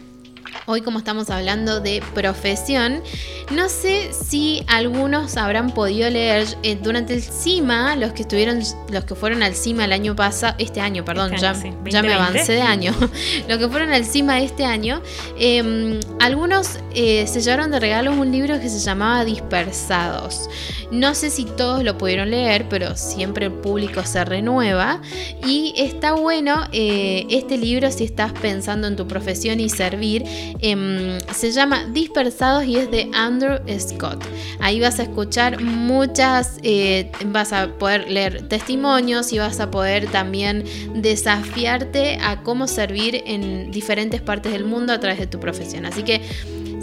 Hoy 0.70 0.82
como 0.82 0.98
estamos 0.98 1.30
hablando 1.30 1.80
de 1.80 2.02
profesión, 2.12 3.02
no 3.50 3.70
sé 3.70 4.10
si 4.12 4.62
algunos 4.66 5.38
habrán 5.38 5.70
podido 5.72 6.10
leer 6.10 6.46
eh, 6.62 6.78
durante 6.82 7.14
el 7.14 7.22
CIMA, 7.22 7.96
los 7.96 8.12
que 8.12 8.20
estuvieron, 8.20 8.60
los 8.90 9.04
que 9.04 9.14
fueron 9.14 9.42
al 9.42 9.54
CIMA 9.54 9.86
el 9.86 9.92
año 9.92 10.14
pasado, 10.14 10.54
este 10.58 10.82
año, 10.82 11.06
perdón, 11.06 11.32
Este 11.32 11.40
ya, 11.40 11.54
me 11.54 11.70
2020. 11.70 12.12
avancé 12.12 12.52
de 12.52 12.60
año, 12.60 12.94
los 13.48 13.56
que 13.58 13.66
fueron 13.68 13.94
al 13.94 14.04
CIMA 14.04 14.42
este 14.42 14.66
año, 14.66 15.00
eh, 15.38 15.98
algunos 16.20 16.78
eh, 16.94 17.26
se 17.26 17.40
llevaron 17.40 17.70
de 17.70 17.80
regalo 17.80 18.12
un 18.12 18.32
libro 18.32 18.58
que 18.60 18.68
se 18.68 18.78
llamaba 18.78 19.24
Dispersados. 19.24 20.48
No 20.90 21.14
sé 21.14 21.30
si 21.30 21.44
todos 21.44 21.84
lo 21.84 21.98
pudieron 21.98 22.30
leer, 22.30 22.66
pero 22.68 22.96
siempre 22.96 23.46
el 23.46 23.52
público 23.52 24.02
se 24.04 24.24
renueva 24.24 25.00
y 25.46 25.74
está 25.76 26.12
bueno 26.12 26.66
eh, 26.72 27.26
este 27.28 27.58
libro 27.58 27.90
si 27.90 28.04
estás 28.04 28.32
pensando 28.32 28.86
en 28.86 28.96
tu 28.96 29.06
profesión 29.06 29.60
y 29.60 29.68
servir. 29.68 30.24
em, 30.60 31.18
se 31.34 31.52
llama 31.52 31.84
Dispersados 31.92 32.64
y 32.64 32.76
es 32.76 32.90
de 32.90 33.10
Andrew 33.14 33.58
Scott. 33.78 34.24
Ahí 34.60 34.80
vas 34.80 34.98
a 34.98 35.02
escuchar 35.02 35.60
muchas, 35.62 36.58
eh, 36.62 37.10
vas 37.26 37.52
a 37.52 37.68
poder 37.78 38.10
leer 38.10 38.48
testimonios 38.48 39.32
y 39.32 39.38
vas 39.38 39.60
a 39.60 39.70
poder 39.70 40.06
también 40.10 40.64
desafiarte 40.94 42.18
a 42.22 42.42
cómo 42.42 42.66
servir 42.66 43.22
en 43.26 43.70
diferentes 43.70 44.20
partes 44.20 44.52
del 44.52 44.64
mundo 44.64 44.92
a 44.92 45.00
través 45.00 45.18
de 45.18 45.26
tu 45.26 45.38
profesión. 45.38 45.84
Así 45.84 46.02
que 46.02 46.07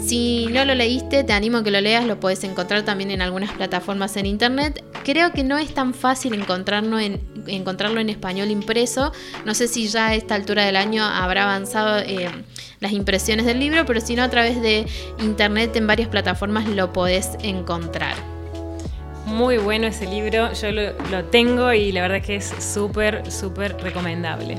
si 0.06 0.46
no 0.46 0.64
lo 0.64 0.74
leíste, 0.74 1.24
te 1.24 1.32
animo 1.32 1.58
a 1.58 1.64
que 1.64 1.72
lo 1.72 1.80
leas, 1.80 2.04
lo 2.06 2.20
puedes 2.20 2.44
encontrar 2.44 2.84
también 2.84 3.10
en 3.10 3.22
algunas 3.22 3.50
plataformas 3.50 4.16
en 4.16 4.26
internet. 4.26 4.84
Creo 5.04 5.32
que 5.32 5.42
no 5.42 5.58
es 5.58 5.74
tan 5.74 5.94
fácil 5.94 6.34
encontrarlo 6.34 7.00
en, 7.00 8.08
español 8.08 8.50
impreso. 8.50 9.12
No 9.44 9.54
sé 9.54 9.66
si 9.66 9.88
ya 9.88 10.08
a 10.08 10.14
esta 10.14 10.36
altura 10.36 10.64
del 10.64 10.76
año 10.76 11.02
habrá 11.02 11.44
avanzado 11.44 11.98
eh, 11.98 12.28
las 12.78 12.92
impresiones 12.92 13.46
del 13.46 13.58
libro, 13.58 13.84
pero 13.84 14.00
si 14.00 14.14
no 14.14 14.22
a 14.22 14.30
través 14.30 14.62
de 14.62 14.86
internet 15.18 15.74
en 15.74 15.88
varias 15.88 16.08
plataformas 16.08 16.68
lo 16.68 16.92
podés 16.92 17.30
encontrar. 17.42 18.14
Muy 19.26 19.58
bueno 19.58 19.88
ese 19.88 20.06
libro, 20.06 20.52
yo 20.52 20.70
lo, 20.70 20.92
lo 21.10 21.24
tengo 21.24 21.72
y 21.72 21.90
la 21.90 22.02
verdad 22.02 22.22
que 22.22 22.36
es 22.36 22.54
súper, 22.60 23.28
súper 23.28 23.76
recomendable. 23.82 24.56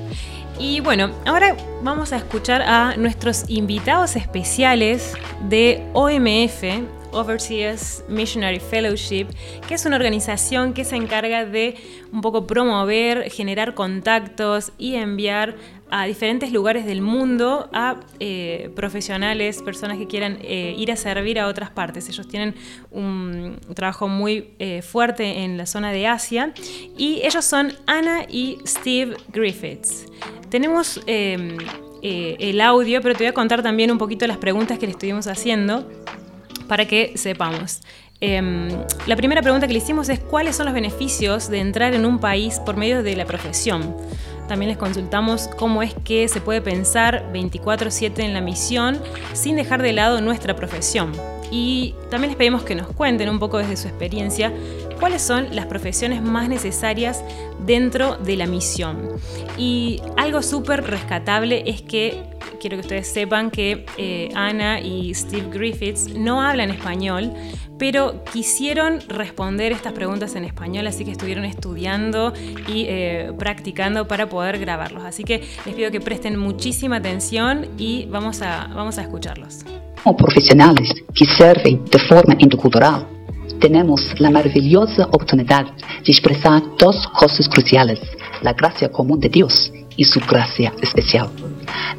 Y 0.60 0.80
bueno, 0.80 1.12
ahora 1.26 1.56
vamos 1.84 2.14
a 2.14 2.18
escuchar 2.18 2.64
a 2.64 2.98
nuestros 2.98 3.48
invitados 3.48 4.16
especiales 4.16 5.14
de 5.48 5.88
OMF, 5.94 6.64
Overseas 7.12 8.04
Missionary 8.10 8.60
Fellowship, 8.60 9.28
que 9.68 9.76
es 9.76 9.86
una 9.86 9.98
organización 9.98 10.74
que 10.74 10.84
se 10.84 10.96
encarga 10.96 11.46
de 11.46 11.76
un 12.12 12.22
poco 12.22 12.48
promover, 12.48 13.30
generar 13.30 13.76
contactos 13.76 14.72
y 14.80 14.96
enviar 14.96 15.56
a 15.90 16.06
diferentes 16.06 16.52
lugares 16.52 16.86
del 16.86 17.02
mundo 17.02 17.70
a 17.72 17.98
eh, 18.20 18.70
profesionales, 18.76 19.62
personas 19.62 19.98
que 19.98 20.08
quieran 20.08 20.38
eh, 20.42 20.76
ir 20.78 20.92
a 20.92 20.96
servir 20.96 21.40
a 21.40 21.48
otras 21.48 21.70
partes. 21.70 22.10
Ellos 22.10 22.28
tienen 22.28 22.56
un 22.92 23.58
trabajo 23.74 24.08
muy 24.08 24.52
eh, 24.60 24.82
fuerte 24.82 25.44
en 25.44 25.58
la 25.58 25.66
zona 25.66 25.92
de 25.92 26.08
Asia 26.08 26.54
y 26.98 27.22
ellos 27.24 27.46
son 27.46 27.74
Anna 27.86 28.24
y 28.28 28.58
Steve 28.66 29.16
Griffiths. 29.32 30.06
Tenemos 30.50 31.02
eh, 31.08 31.58
eh, 32.02 32.38
el 32.40 32.62
audio, 32.62 33.02
pero 33.02 33.16
te 33.16 33.24
voy 33.24 33.28
a 33.28 33.34
contar 33.34 33.64
también 33.64 33.92
un 33.92 33.98
poquito 33.98 34.28
las 34.28 34.38
preguntas 34.38 34.78
que 34.78 34.86
le 34.86 34.92
estuvimos 34.92 35.28
haciendo 35.28 35.90
para 36.68 36.86
que 36.86 37.14
sepamos. 37.16 37.82
Em, 38.20 38.70
la 39.06 39.16
primera 39.16 39.42
pregunta 39.42 39.68
que 39.68 39.74
le 39.74 39.80
hicimos 39.80 40.10
es 40.10 40.20
cuáles 40.20 40.56
son 40.56 40.66
los 40.66 40.74
beneficios 40.74 41.50
de 41.50 41.60
entrar 41.60 41.94
en 41.94 42.06
un 42.06 42.20
país 42.20 42.60
por 42.60 42.76
medio 42.78 43.04
de 43.04 43.16
la 43.16 43.26
profesión. 43.26 43.96
También 44.48 44.70
les 44.70 44.78
consultamos 44.78 45.50
cómo 45.58 45.84
es 45.84 45.94
que 46.04 46.28
se 46.28 46.42
puede 46.42 46.62
pensar 46.62 47.32
24/7 47.34 48.24
en 48.24 48.34
la 48.34 48.42
misión 48.42 49.00
sin 49.34 49.56
dejar 49.56 49.82
de 49.82 49.94
lado 49.94 50.22
nuestra 50.22 50.56
profesión. 50.56 51.12
Y 51.52 51.96
también 52.10 52.32
les 52.32 52.38
pedimos 52.38 52.64
que 52.64 52.76
nos 52.76 52.88
cuenten 52.88 53.30
un 53.30 53.40
poco 53.40 53.58
desde 53.58 53.78
su 53.78 53.88
experiencia 53.88 54.52
cuáles 55.00 55.22
son 55.22 55.56
las 55.56 55.66
profesiones 55.66 56.22
más 56.22 56.50
necesarias 56.50 57.24
dentro 57.66 58.18
de 58.18 58.38
la 58.38 58.48
misión. 58.48 59.10
Y 59.58 60.02
algo 60.18 60.42
súper 60.42 60.84
rescatable 60.84 61.64
es 61.66 61.82
que 61.82 62.24
quiero 62.60 62.78
que 62.78 62.82
ustedes 62.82 63.08
sepan 63.08 63.52
que 63.52 63.86
eh, 63.98 64.30
Ana 64.36 64.80
y 64.80 65.14
Steve 65.14 65.48
Griffiths 65.52 66.14
no 66.14 66.42
hablan 66.42 66.72
español, 66.72 67.32
pero 67.78 68.24
quisieron 68.34 69.00
responder 69.08 69.72
estas 69.72 69.94
preguntas 69.94 70.36
en 70.36 70.44
español, 70.44 70.88
así 70.88 71.06
que 71.06 71.12
estuvieron 71.12 71.46
estudiando 71.46 72.34
y 72.68 72.86
eh, 72.88 73.32
practicando 73.38 74.08
para 74.08 74.28
poder 74.28 74.60
grabarlos. 74.60 75.04
Así 75.04 75.24
que 75.24 75.44
les 75.66 75.76
pido 75.76 75.92
que 75.92 76.02
presten 76.02 76.38
muchísima 76.38 76.98
atención 76.98 77.68
y 77.78 78.06
vamos 78.08 78.42
a, 78.42 78.68
vamos 78.74 78.98
a 78.98 79.02
escucharlos. 79.04 79.64
Como 80.04 80.16
profissionais 80.16 80.94
que 81.14 81.26
servem 81.26 81.84
de 81.84 82.00
forma 82.08 82.36
intercultural, 82.40 83.17
temos 83.60 84.14
a 84.24 84.32
maravilhosa 84.32 85.06
oportunidade 85.08 85.72
de 86.04 86.12
expressar 86.12 86.62
duas 86.78 87.06
coisas 87.08 87.48
cruciais: 87.48 88.00
a 88.44 88.54
graça 88.54 88.88
comum 88.88 89.18
de 89.18 89.30
Deus 89.30 89.72
e 89.98 90.06
sua 90.06 90.22
graça 90.26 90.72
especial. 90.82 91.30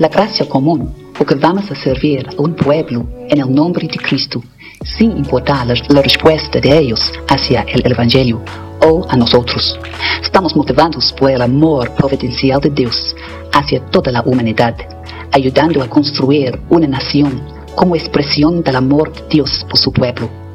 A 0.00 0.08
graça 0.08 0.44
comum, 0.44 0.88
porque 1.14 1.34
vamos 1.34 1.70
a 1.70 1.74
servir 1.74 2.26
a 2.36 2.42
um 2.42 2.52
pueblo 2.52 3.08
em 3.28 3.44
nome 3.44 3.88
de 3.88 3.98
Cristo, 3.98 4.42
sem 4.84 5.10
importar 5.18 5.66
a 5.70 6.00
resposta 6.00 6.60
de 6.60 6.68
ellos 6.68 7.12
hacia 7.28 7.64
o 7.64 7.92
Evangelho 7.92 8.40
ou 8.86 9.04
a 9.08 9.16
nós 9.16 9.34
outros. 9.34 9.78
Estamos 10.22 10.54
motivados 10.54 11.12
por 11.12 11.30
el 11.30 11.42
amor 11.42 11.90
providencial 11.90 12.60
de 12.60 12.70
Deus 12.70 13.14
hacia 13.52 13.80
toda 13.80 14.16
a 14.16 14.22
humanidade, 14.22 14.86
ayudando 15.32 15.82
a 15.82 15.88
construir 15.88 16.58
uma 16.70 16.86
nação 16.86 17.30
como 17.74 17.96
expressão 17.96 18.60
do 18.60 18.76
amor 18.76 19.10
de 19.10 19.22
Deus 19.36 19.64
por 19.64 19.76
su 19.76 19.90
pueblo. 19.90 20.47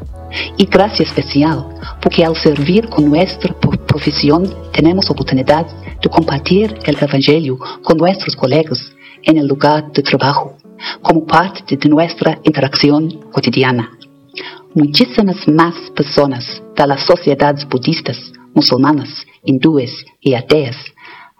Y 0.58 0.66
gracia 0.66 1.06
especial, 1.06 1.66
porque 2.02 2.24
al 2.26 2.36
servir 2.36 2.90
con 2.90 3.10
nuestra 3.10 3.54
pro- 3.54 3.72
profesión 3.86 4.52
tenemos 4.72 5.10
oportunidad 5.10 5.66
de 6.02 6.10
compartir 6.10 6.76
el 6.86 6.98
Evangelio 7.00 7.58
con 7.84 7.98
nuestros 7.98 8.36
colegas 8.36 8.92
en 9.24 9.38
el 9.38 9.48
lugar 9.48 9.92
de 9.92 10.02
trabajo, 10.02 10.58
como 11.02 11.26
parte 11.26 11.78
de 11.78 11.90
nuestra 11.90 12.40
interacción 12.44 13.10
cotidiana. 13.32 13.92
Muchísimas 14.74 15.48
más 15.48 15.76
personas 15.96 16.62
de 16.76 16.88
las 16.88 17.06
sociedades 17.06 17.68
budistas, 17.68 18.18
musulmanas, 18.56 19.10
hindúes 19.44 20.04
y 20.20 20.34
ateas 20.34 20.76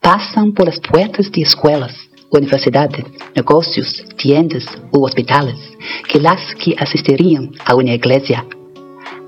pasan 0.02 0.54
por 0.54 0.68
las 0.68 0.80
puertas 0.80 1.32
de 1.32 1.42
escuelas, 1.42 1.96
universidades, 2.30 3.06
negocios, 3.36 4.04
tiendas 4.18 4.66
u 4.92 5.04
hospitales 5.06 5.58
que 6.08 6.20
las 6.20 6.54
que 6.56 6.76
asistirían 6.78 7.52
a 7.66 7.76
una 7.76 7.94
iglesia. 7.94 8.46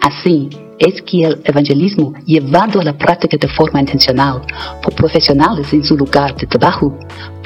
Así 0.05 0.49
es 0.77 1.01
que 1.01 1.23
el 1.23 1.41
evangelismo 1.43 2.13
llevado 2.27 2.79
a 2.79 2.83
la 2.83 2.93
práctica 2.95 3.37
de 3.37 3.47
forma 3.47 3.79
intencional 3.79 4.39
por 4.83 4.93
profesionales 4.93 5.73
en 5.73 5.83
su 5.83 5.97
lugar 5.97 6.35
de 6.35 6.45
trabajo 6.45 6.95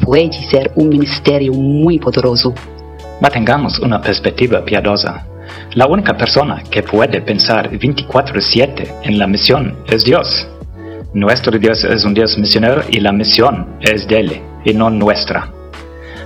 puede 0.03 0.33
ser 0.49 0.69
un 0.75 0.89
ministerio 0.89 1.53
muy 1.53 1.99
poderoso. 1.99 2.53
Mantengamos 3.21 3.79
una 3.79 4.01
perspectiva 4.01 4.65
piadosa. 4.65 5.25
La 5.75 5.87
única 5.87 6.17
persona 6.17 6.61
que 6.69 6.83
puede 6.83 7.21
pensar 7.21 7.69
24/7 7.69 8.93
en 9.03 9.17
la 9.17 9.25
misión 9.25 9.77
es 9.87 10.03
Dios. 10.03 10.45
Nuestro 11.13 11.57
Dios 11.57 11.85
es 11.85 12.03
un 12.03 12.13
Dios 12.13 12.37
misionero 12.37 12.81
y 12.89 12.99
la 12.99 13.13
misión 13.13 13.77
es 13.79 14.05
de 14.05 14.19
Él 14.19 14.41
y 14.65 14.73
no 14.73 14.89
nuestra. 14.89 15.49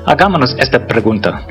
Hagámonos 0.08 0.56
esta 0.58 0.88
pregunta. 0.88 1.46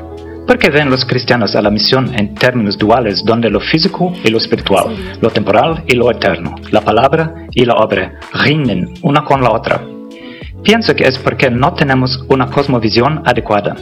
¿Por 0.47 0.57
qué 0.57 0.69
ven 0.69 0.89
los 0.89 1.05
cristianos 1.05 1.55
a 1.55 1.61
la 1.61 1.69
misión 1.69 2.13
en 2.13 2.35
términos 2.35 2.77
duales 2.77 3.23
donde 3.23 3.49
lo 3.49 3.59
físico 3.61 4.13
y 4.23 4.29
lo 4.29 4.37
espiritual, 4.37 5.17
lo 5.21 5.29
temporal 5.29 5.83
y 5.87 5.95
lo 5.95 6.11
eterno, 6.11 6.55
la 6.71 6.81
palabra 6.81 7.47
y 7.51 7.63
la 7.65 7.75
obra 7.75 8.19
rinden 8.33 8.93
una 9.01 9.23
con 9.23 9.41
la 9.41 9.51
otra? 9.51 9.81
Pienso 10.63 10.95
que 10.95 11.05
es 11.05 11.17
porque 11.17 11.49
no 11.49 11.73
tenemos 11.73 12.23
una 12.27 12.47
cosmovisión 12.47 13.21
adecuada. 13.25 13.75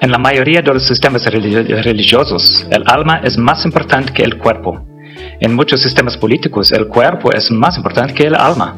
En 0.00 0.12
la 0.12 0.18
mayoría 0.18 0.62
de 0.62 0.72
los 0.72 0.86
sistemas 0.86 1.26
religi- 1.26 1.82
religiosos, 1.82 2.66
el 2.70 2.84
alma 2.86 3.20
es 3.24 3.36
más 3.36 3.64
importante 3.64 4.12
que 4.12 4.22
el 4.22 4.38
cuerpo. 4.38 4.80
En 5.40 5.54
muchos 5.54 5.82
sistemas 5.82 6.16
políticos, 6.16 6.70
el 6.72 6.86
cuerpo 6.86 7.32
es 7.32 7.50
más 7.50 7.76
importante 7.76 8.14
que 8.14 8.28
el 8.28 8.36
alma. 8.36 8.76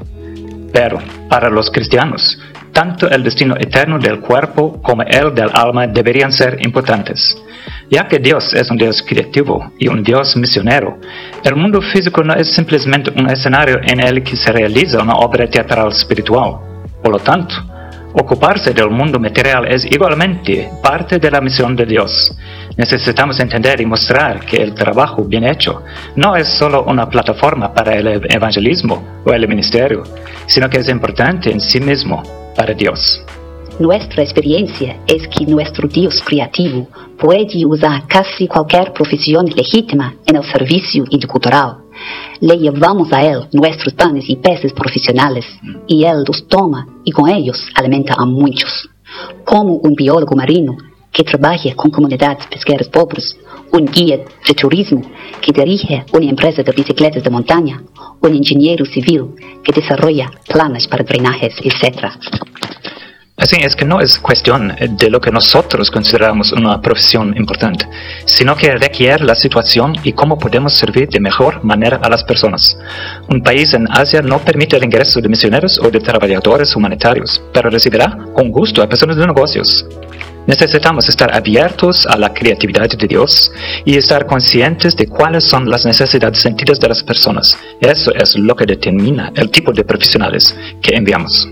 Pero, 0.73 0.99
para 1.29 1.51
los 1.51 1.71
cristianos, 1.71 2.39
tanto 2.73 3.09
el 3.09 3.23
destino 3.23 3.55
eterno 3.59 3.99
del 3.99 4.21
cuerpo 4.21 4.81
como 4.83 5.03
el 5.03 5.35
del 5.35 5.51
alma 5.53 5.87
deberían 5.87 6.33
ser 6.33 6.59
importantes. 6.65 7.37
Ya 7.91 8.07
que 8.07 8.19
Dios 8.19 8.55
es 8.55 8.71
un 8.71 8.77
Dios 8.77 9.05
creativo 9.07 9.73
y 9.79 9.89
un 9.89 10.03
Dios 10.03 10.37
misionero, 10.37 10.99
el 11.43 11.57
mundo 11.57 11.81
físico 11.81 12.23
no 12.23 12.35
es 12.35 12.53
simplemente 12.55 13.11
un 13.17 13.29
escenario 13.29 13.81
en 13.83 14.01
el 14.01 14.23
que 14.23 14.37
se 14.37 14.53
realiza 14.53 15.03
una 15.03 15.15
obra 15.15 15.49
teatral 15.49 15.89
espiritual. 15.89 16.59
Por 17.03 17.13
lo 17.13 17.19
tanto, 17.19 17.55
ocuparse 18.13 18.73
del 18.73 18.91
mundo 18.91 19.19
material 19.19 19.67
es 19.67 19.85
igualmente 19.85 20.71
parte 20.83 21.19
de 21.19 21.31
la 21.31 21.41
misión 21.41 21.75
de 21.75 21.87
Dios. 21.87 22.37
Necesitamos 22.77 23.41
entender 23.41 23.81
y 23.81 23.87
mostrar 23.87 24.41
que 24.41 24.57
el 24.57 24.75
trabajo 24.75 25.25
bien 25.25 25.45
hecho 25.45 25.83
no 26.17 26.37
es 26.37 26.47
solo 26.47 26.85
una 26.85 27.09
plataforma 27.09 27.75
para 27.75 27.95
el 27.95 28.23
evangelismo 28.31 29.23
o 29.25 29.33
el 29.33 29.49
ministerio, 29.49 30.05
sino 30.47 30.71
que 30.71 30.79
es 30.79 30.89
importante 30.89 31.51
en 31.51 31.61
sí 31.61 31.81
mismo 31.81 32.40
para 32.55 32.75
Dios. 32.75 33.23
Nuestra 33.79 34.23
experiencia 34.23 35.01
es 35.07 35.27
que 35.29 35.47
nuestro 35.47 35.89
Dios 35.89 36.23
creativo 36.23 36.87
puede 37.19 37.65
usar 37.65 38.07
casi 38.07 38.47
cualquier 38.47 38.93
profesión 38.93 39.47
legítima 39.47 40.15
en 40.27 40.37
el 40.37 40.45
servicio 40.45 41.05
intercultural. 41.09 41.79
Le 42.41 42.59
llevamos 42.59 43.13
a 43.13 43.23
Él 43.23 43.49
nuestros 43.53 43.95
panes 43.95 44.29
y 44.29 44.37
peces 44.37 44.73
profesionales 44.73 45.47
y 45.87 46.05
Él 46.05 46.25
los 46.27 46.47
toma 46.47 46.87
y 47.05 47.11
con 47.11 47.29
ellos 47.31 47.59
alimenta 47.75 48.15
a 48.19 48.27
muchos. 48.27 48.91
Como 49.45 49.75
un 49.77 49.95
biólogo 49.95 50.37
marino 50.37 50.77
que 51.13 51.25
trabaja 51.25 51.75
con 51.75 51.91
comunidades 51.91 52.47
pesqueras 52.47 52.89
pobres, 52.89 53.37
un 53.73 53.87
guía 53.87 54.19
de 54.47 54.55
turismo 54.55 55.03
que 55.41 55.53
dirige 55.53 56.05
una 56.13 56.27
empresa 56.27 56.63
de 56.63 56.73
bicicletas 56.73 57.23
de 57.23 57.31
montaña, 57.31 57.83
un 58.21 58.35
ingeniero 58.35 58.85
civil 58.85 59.35
que 59.63 59.73
desarrolla 59.73 60.31
planes 60.49 60.87
para 60.87 61.05
drenajes, 61.05 61.55
etc. 61.63 62.11
Así 63.41 63.57
es 63.63 63.75
que 63.75 63.87
no 63.87 64.01
es 64.01 64.19
cuestión 64.19 64.77
de 64.79 65.09
lo 65.09 65.19
que 65.19 65.31
nosotros 65.31 65.91
consideramos 65.91 66.53
una 66.53 66.79
profesión 66.83 67.35
importante, 67.39 67.87
sino 68.27 68.55
que 68.55 68.77
requiere 68.77 69.25
la 69.25 69.35
situación 69.35 69.95
y 70.05 70.13
cómo 70.13 70.39
podemos 70.39 70.75
servir 70.75 71.09
de 71.09 71.21
mejor 71.21 71.65
manera 71.65 71.99
a 72.03 72.11
las 72.11 72.23
personas. 72.23 72.79
Un 73.31 73.43
país 73.43 73.73
en 73.73 73.89
Asia 73.91 74.21
no 74.21 74.41
permite 74.41 74.77
el 74.77 74.85
ingreso 74.85 75.23
de 75.23 75.31
misioneros 75.31 75.81
o 75.83 75.91
de 75.91 76.01
trabajadores 76.01 76.77
humanitarios, 76.77 77.43
pero 77.51 77.71
recibirá 77.71 78.15
con 78.35 78.51
gusto 78.51 78.83
a 78.83 78.89
personas 78.89 79.17
de 79.17 79.27
negocios. 79.27 79.87
Necesitamos 80.51 81.09
estar 81.09 81.33
abiertos 81.33 82.05
a 82.07 82.17
la 82.17 82.35
creatividad 82.35 82.89
de 82.89 83.07
Dios 83.07 83.53
y 83.85 83.97
estar 83.97 84.27
conscientes 84.27 84.97
de 84.97 85.07
cuáles 85.07 85.45
son 85.45 85.71
las 85.71 85.87
necesidades 85.87 86.43
sentidas 86.43 86.81
de 86.81 86.89
las 86.89 87.05
personas. 87.05 87.57
Eso 87.81 88.13
es 88.13 88.37
lo 88.37 88.57
que 88.57 88.67
determina 88.67 89.31
el 89.37 89.49
tipo 89.49 89.73
de 89.73 89.85
profesionales 89.85 90.57
que 90.83 90.97
enviamos. 90.97 91.49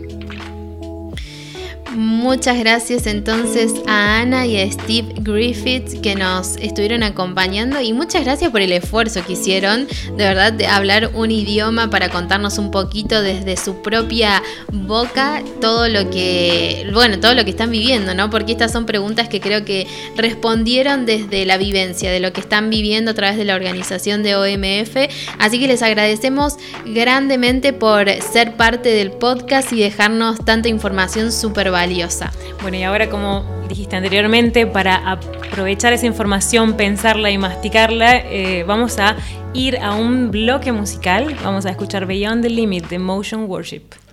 Muchas 2.18 2.58
gracias 2.58 3.06
entonces 3.06 3.72
a 3.86 4.18
Ana 4.18 4.44
y 4.44 4.60
a 4.60 4.72
Steve 4.72 5.14
Griffith 5.20 6.00
que 6.00 6.16
nos 6.16 6.56
estuvieron 6.56 7.04
acompañando 7.04 7.80
y 7.80 7.92
muchas 7.92 8.24
gracias 8.24 8.50
por 8.50 8.60
el 8.60 8.72
esfuerzo 8.72 9.24
que 9.24 9.34
hicieron 9.34 9.86
de 9.86 10.24
verdad 10.24 10.52
de 10.52 10.66
hablar 10.66 11.12
un 11.14 11.30
idioma 11.30 11.90
para 11.90 12.08
contarnos 12.08 12.58
un 12.58 12.72
poquito 12.72 13.22
desde 13.22 13.56
su 13.56 13.82
propia 13.82 14.42
boca 14.72 15.44
todo 15.60 15.86
lo 15.86 16.10
que 16.10 16.90
bueno, 16.92 17.20
todo 17.20 17.34
lo 17.34 17.44
que 17.44 17.50
están 17.50 17.70
viviendo, 17.70 18.12
¿no? 18.14 18.30
Porque 18.30 18.50
estas 18.50 18.72
son 18.72 18.84
preguntas 18.84 19.28
que 19.28 19.40
creo 19.40 19.64
que 19.64 19.86
respondieron 20.16 21.06
desde 21.06 21.46
la 21.46 21.56
vivencia 21.56 22.10
de 22.10 22.18
lo 22.18 22.32
que 22.32 22.40
están 22.40 22.68
viviendo 22.68 23.12
a 23.12 23.14
través 23.14 23.36
de 23.36 23.44
la 23.44 23.54
organización 23.54 24.24
de 24.24 24.34
OMF, 24.34 24.96
así 25.38 25.60
que 25.60 25.68
les 25.68 25.82
agradecemos 25.82 26.56
grandemente 26.84 27.72
por 27.72 28.10
ser 28.10 28.56
parte 28.56 28.88
del 28.88 29.12
podcast 29.12 29.72
y 29.72 29.78
dejarnos 29.78 30.44
tanta 30.44 30.68
información 30.68 31.30
súper 31.30 31.70
valiosa. 31.70 32.07
Bueno, 32.62 32.76
y 32.76 32.82
ahora 32.82 33.08
como 33.08 33.44
dijiste 33.68 33.96
anteriormente, 33.96 34.66
para 34.66 35.10
aprovechar 35.10 35.92
esa 35.92 36.06
información, 36.06 36.74
pensarla 36.74 37.30
y 37.30 37.38
masticarla, 37.38 38.16
eh, 38.16 38.64
vamos 38.66 38.98
a 38.98 39.16
ir 39.54 39.78
a 39.78 39.94
un 39.94 40.30
bloque 40.30 40.72
musical. 40.72 41.36
Vamos 41.42 41.66
a 41.66 41.70
escuchar 41.70 42.06
Beyond 42.06 42.42
the 42.42 42.50
Limit 42.50 42.88
de 42.88 42.98
Motion 42.98 43.44
Worship. 43.44 44.07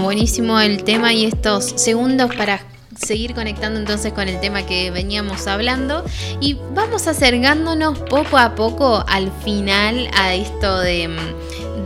Buenísimo, 0.00 0.58
el 0.58 0.84
tema 0.84 1.12
y 1.12 1.26
estos 1.26 1.64
segundos 1.76 2.34
para 2.34 2.62
seguir 2.96 3.34
conectando 3.34 3.78
entonces 3.78 4.12
con 4.12 4.26
el 4.26 4.40
tema 4.40 4.64
que 4.64 4.90
veníamos 4.90 5.46
hablando. 5.46 6.04
Y 6.40 6.56
vamos 6.74 7.06
acercándonos 7.06 7.98
poco 7.98 8.38
a 8.38 8.54
poco 8.54 9.04
al 9.06 9.30
final 9.44 10.08
a 10.14 10.34
esto 10.34 10.78
de, 10.80 11.10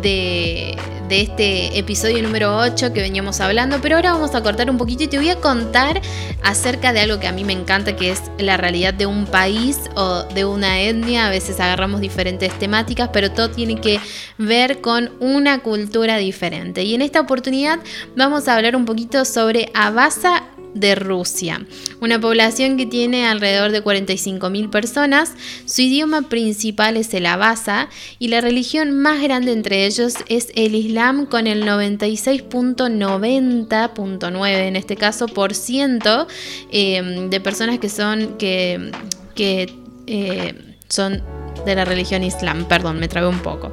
de, 0.03 0.79
de 1.09 1.23
este 1.23 1.79
episodio 1.79 2.23
número 2.23 2.57
8 2.57 2.92
que 2.92 3.01
veníamos 3.01 3.40
hablando, 3.40 3.79
pero 3.81 3.97
ahora 3.97 4.12
vamos 4.12 4.35
a 4.35 4.42
cortar 4.42 4.71
un 4.71 4.79
poquito 4.79 5.05
y 5.05 5.09
te 5.09 5.19
voy 5.19 5.31
a 5.31 5.37
contar 5.37 6.01
acerca 6.42 6.92
de 6.92 7.01
algo 7.01 7.21
que 7.21 7.27
a 7.27 7.33
mí 7.33 7.45
me 7.45 7.53
encanta, 7.53 7.97
que 7.97 8.11
es 8.11 8.23
la 8.38 8.57
realidad 8.57 8.95
de 8.95 9.07
un 9.07 9.27
país 9.27 9.79
o 9.95 10.25
de 10.25 10.45
una 10.45 10.81
etnia. 10.81 11.27
A 11.27 11.31
veces 11.31 11.61
agarramos 11.61 12.01
diferentes 12.01 12.53
temáticas, 12.59 13.11
pero 13.12 13.31
todo 13.31 13.51
tiene 13.51 13.81
que 13.81 14.01
ver 14.38 14.81
con 14.81 15.12
una 15.21 15.61
cultura 15.61 16.16
diferente. 16.16 16.83
Y 16.83 16.95
en 16.95 17.03
esta 17.03 17.21
oportunidad 17.21 17.79
vamos 18.16 18.49
a 18.49 18.57
hablar 18.57 18.75
un 18.75 18.85
poquito 18.85 19.25
sobre 19.25 19.71
Abasa 19.75 20.45
de 20.77 20.95
Rusia, 20.95 21.67
una 22.01 22.21
población 22.21 22.77
que 22.77 22.87
tiene 22.87 23.27
alrededor 23.27 23.73
de 23.73 23.83
45.000 23.83 24.71
personas, 24.71 25.33
su 25.65 25.83
idioma 25.83 26.23
principal 26.23 26.97
es 26.97 27.12
el 27.15 27.27
abasa 27.27 27.89
y 28.19 28.29
la 28.29 28.41
religión 28.41 28.93
más 28.93 29.21
grande 29.23 29.53
entre 29.53 29.87
ellos 29.87 30.15
es 30.29 30.49
el 30.55 30.75
Islam 30.75 31.27
con 31.27 31.47
el 31.47 31.62
96.90.9 31.65 34.47
en 34.47 34.77
este 34.77 34.97
caso 34.97 35.29
por 35.29 35.55
ciento 35.55 36.27
eh, 36.71 37.27
de 37.31 37.41
personas 37.41 37.79
que 37.79 37.89
son 37.89 38.37
que, 38.39 38.93
que 39.35 39.73
eh, 40.07 40.55
son 40.89 41.23
de 41.65 41.75
la 41.75 41.85
religión 41.85 42.23
islam, 42.23 42.67
perdón, 42.67 43.01
me 43.01 43.09
trabé 43.09 43.27
un 43.27 43.41
poco. 43.41 43.73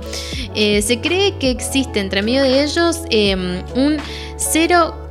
Eh, 0.55 0.81
se 0.81 0.99
cree 0.99 1.37
que 1.37 1.51
existe 1.51 1.99
entre 1.99 2.23
medio 2.23 2.41
de 2.41 2.63
ellos 2.63 3.01
un 3.75 3.97
0 4.37 5.02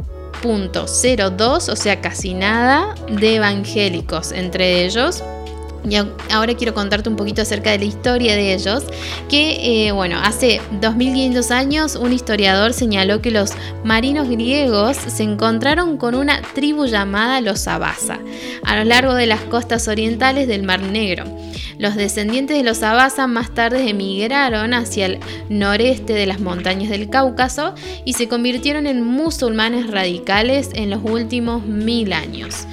3.02, 0.42 1.68
o 1.70 1.76
sea, 1.76 2.00
casi 2.00 2.34
nada, 2.34 2.94
de 3.08 3.36
evangélicos 3.36 4.32
entre 4.32 4.84
ellos. 4.84 5.22
Y 5.88 5.96
ahora 6.32 6.54
quiero 6.54 6.74
contarte 6.74 7.08
un 7.08 7.16
poquito 7.16 7.42
acerca 7.42 7.70
de 7.70 7.78
la 7.78 7.84
historia 7.84 8.36
de 8.36 8.54
ellos, 8.54 8.84
que 9.28 9.86
eh, 9.86 9.92
bueno, 9.92 10.18
hace 10.22 10.60
2500 10.80 11.50
años 11.50 11.96
un 11.96 12.12
historiador 12.12 12.72
señaló 12.72 13.20
que 13.20 13.30
los 13.30 13.52
marinos 13.84 14.28
griegos 14.28 14.96
se 14.96 15.22
encontraron 15.24 15.96
con 15.96 16.14
una 16.14 16.40
tribu 16.54 16.86
llamada 16.86 17.40
los 17.40 17.66
Abasa, 17.66 18.20
a 18.64 18.76
lo 18.76 18.84
largo 18.84 19.14
de 19.14 19.26
las 19.26 19.40
costas 19.40 19.88
orientales 19.88 20.46
del 20.46 20.62
Mar 20.62 20.82
Negro. 20.82 21.24
Los 21.78 21.96
descendientes 21.96 22.56
de 22.56 22.62
los 22.62 22.82
Abasa 22.84 23.26
más 23.26 23.52
tarde 23.52 23.88
emigraron 23.88 24.74
hacia 24.74 25.06
el 25.06 25.18
noreste 25.48 26.12
de 26.12 26.26
las 26.26 26.38
montañas 26.38 26.90
del 26.90 27.10
Cáucaso 27.10 27.74
y 28.04 28.12
se 28.12 28.28
convirtieron 28.28 28.86
en 28.86 29.02
musulmanes 29.02 29.90
radicales 29.90 30.70
en 30.74 30.90
los 30.90 31.00
últimos 31.02 31.64
mil 31.64 32.12
años. 32.12 32.66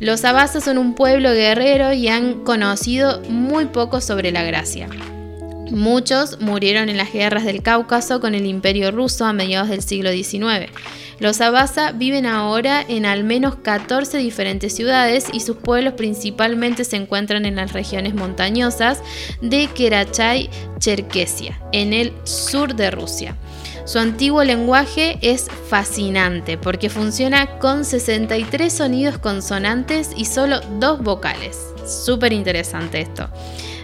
Los 0.00 0.24
Abasas 0.24 0.64
son 0.64 0.78
un 0.78 0.94
pueblo 0.94 1.32
guerrero 1.32 1.92
y 1.92 2.08
han 2.08 2.44
conocido 2.44 3.20
muy 3.28 3.66
poco 3.66 4.00
sobre 4.00 4.32
la 4.32 4.42
gracia. 4.42 4.88
Muchos 5.70 6.40
murieron 6.40 6.88
en 6.88 6.96
las 6.96 7.12
guerras 7.12 7.44
del 7.44 7.62
Cáucaso 7.62 8.20
con 8.20 8.34
el 8.34 8.46
imperio 8.46 8.90
ruso 8.90 9.24
a 9.24 9.32
mediados 9.32 9.68
del 9.68 9.82
siglo 9.82 10.10
XIX. 10.10 10.70
Los 11.18 11.40
Abasa 11.40 11.92
viven 11.92 12.26
ahora 12.26 12.84
en 12.86 13.06
al 13.06 13.24
menos 13.24 13.56
14 13.56 14.18
diferentes 14.18 14.74
ciudades 14.74 15.26
y 15.32 15.40
sus 15.40 15.56
pueblos 15.56 15.94
principalmente 15.94 16.84
se 16.84 16.96
encuentran 16.96 17.44
en 17.46 17.56
las 17.56 17.72
regiones 17.72 18.14
montañosas 18.14 19.02
de 19.40 19.68
Kerachay, 19.68 20.50
Cherkesia, 20.78 21.60
en 21.72 21.92
el 21.92 22.12
sur 22.24 22.74
de 22.74 22.90
Rusia. 22.90 23.36
Su 23.84 23.98
antiguo 23.98 24.42
lenguaje 24.42 25.18
es 25.20 25.46
fascinante 25.68 26.56
porque 26.56 26.88
funciona 26.88 27.58
con 27.58 27.84
63 27.84 28.72
sonidos 28.72 29.18
consonantes 29.18 30.10
y 30.16 30.24
solo 30.24 30.60
dos 30.80 31.02
vocales. 31.02 31.58
Súper 31.86 32.32
interesante 32.32 33.02
esto. 33.02 33.28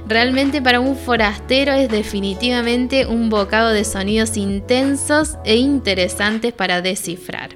Realmente 0.06 0.60
para 0.60 0.80
un 0.80 0.96
forastero 0.96 1.72
es 1.72 1.88
definitivamente 1.88 3.06
un 3.06 3.30
bocado 3.30 3.70
de 3.70 3.84
sonidos 3.84 4.36
intensos 4.36 5.36
e 5.44 5.56
interesantes 5.56 6.52
para 6.52 6.82
descifrar. 6.82 7.50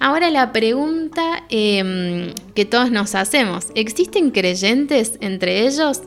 Ahora 0.00 0.30
la 0.30 0.52
pregunta 0.52 1.44
eh, 1.48 2.34
que 2.54 2.64
todos 2.64 2.90
nos 2.90 3.14
hacemos, 3.14 3.68
¿existen 3.76 4.32
creyentes 4.32 5.16
entre 5.20 5.66
ellos? 5.66 6.02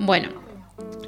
Bueno, 0.00 0.30